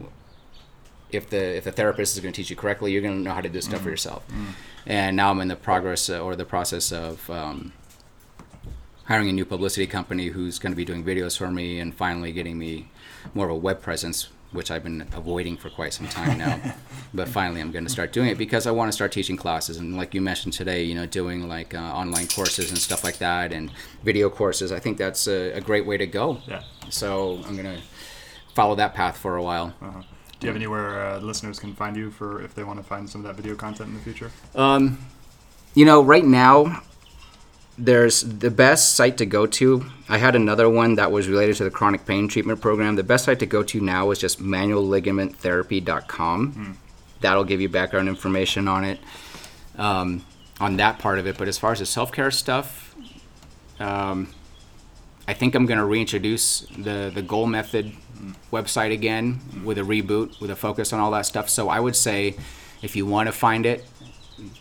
[1.12, 3.34] if the if the therapist is going to teach you correctly you're going to know
[3.34, 4.24] how to do stuff for yourself.
[4.86, 7.74] And now i'm in the progress uh, or the process of um,
[9.06, 12.32] hiring a new publicity company who's going to be doing videos for me and finally
[12.32, 12.90] getting me
[13.34, 16.60] more of a web presence which i've been avoiding for quite some time now
[17.14, 19.78] but finally i'm going to start doing it because i want to start teaching classes
[19.78, 23.18] and like you mentioned today you know doing like uh, online courses and stuff like
[23.18, 23.72] that and
[24.04, 26.62] video courses i think that's a, a great way to go Yeah.
[26.90, 27.82] so i'm going to
[28.54, 30.02] follow that path for a while Uh-huh.
[30.40, 33.10] Do you have anywhere uh, listeners can find you for if they want to find
[33.10, 34.30] some of that video content in the future?
[34.56, 34.98] Um,
[35.74, 36.82] you know, right now,
[37.78, 39.86] there's the best site to go to.
[40.08, 42.96] I had another one that was related to the chronic pain treatment program.
[42.96, 46.78] The best site to go to now is just manualligamenttherapy.com.
[47.22, 49.00] That'll give you background information on it,
[49.78, 50.26] um,
[50.60, 51.38] on that part of it.
[51.38, 52.94] But as far as the self care stuff,
[53.80, 54.34] um,
[55.28, 57.94] I think I'm going to reintroduce the the Gohl method
[58.52, 61.50] website again with a reboot, with a focus on all that stuff.
[61.50, 62.36] So I would say,
[62.82, 63.86] if you want to find it,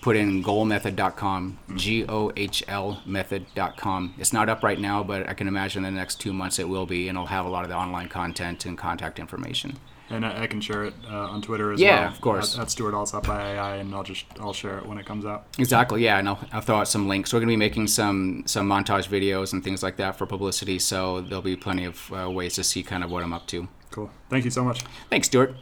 [0.00, 4.14] put in gohlmethod.com, G O H L method.com.
[4.18, 6.68] It's not up right now, but I can imagine in the next two months it
[6.68, 9.78] will be, and it'll have a lot of the online content and contact information.
[10.10, 12.08] And I, I can share it uh, on Twitter as Yeah, well.
[12.12, 12.54] of course.
[12.56, 15.46] At, at Stewart Alsop III, and I'll just I'll share it when it comes out.
[15.58, 17.32] Exactly, yeah, and I'll, I'll throw out some links.
[17.32, 20.78] We're going to be making some some montage videos and things like that for publicity,
[20.78, 23.68] so there'll be plenty of uh, ways to see kind of what I'm up to.
[23.90, 24.10] Cool.
[24.28, 24.82] Thank you so much.
[25.08, 25.54] Thanks, Stewart.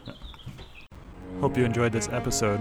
[1.40, 2.60] Hope you enjoyed this episode.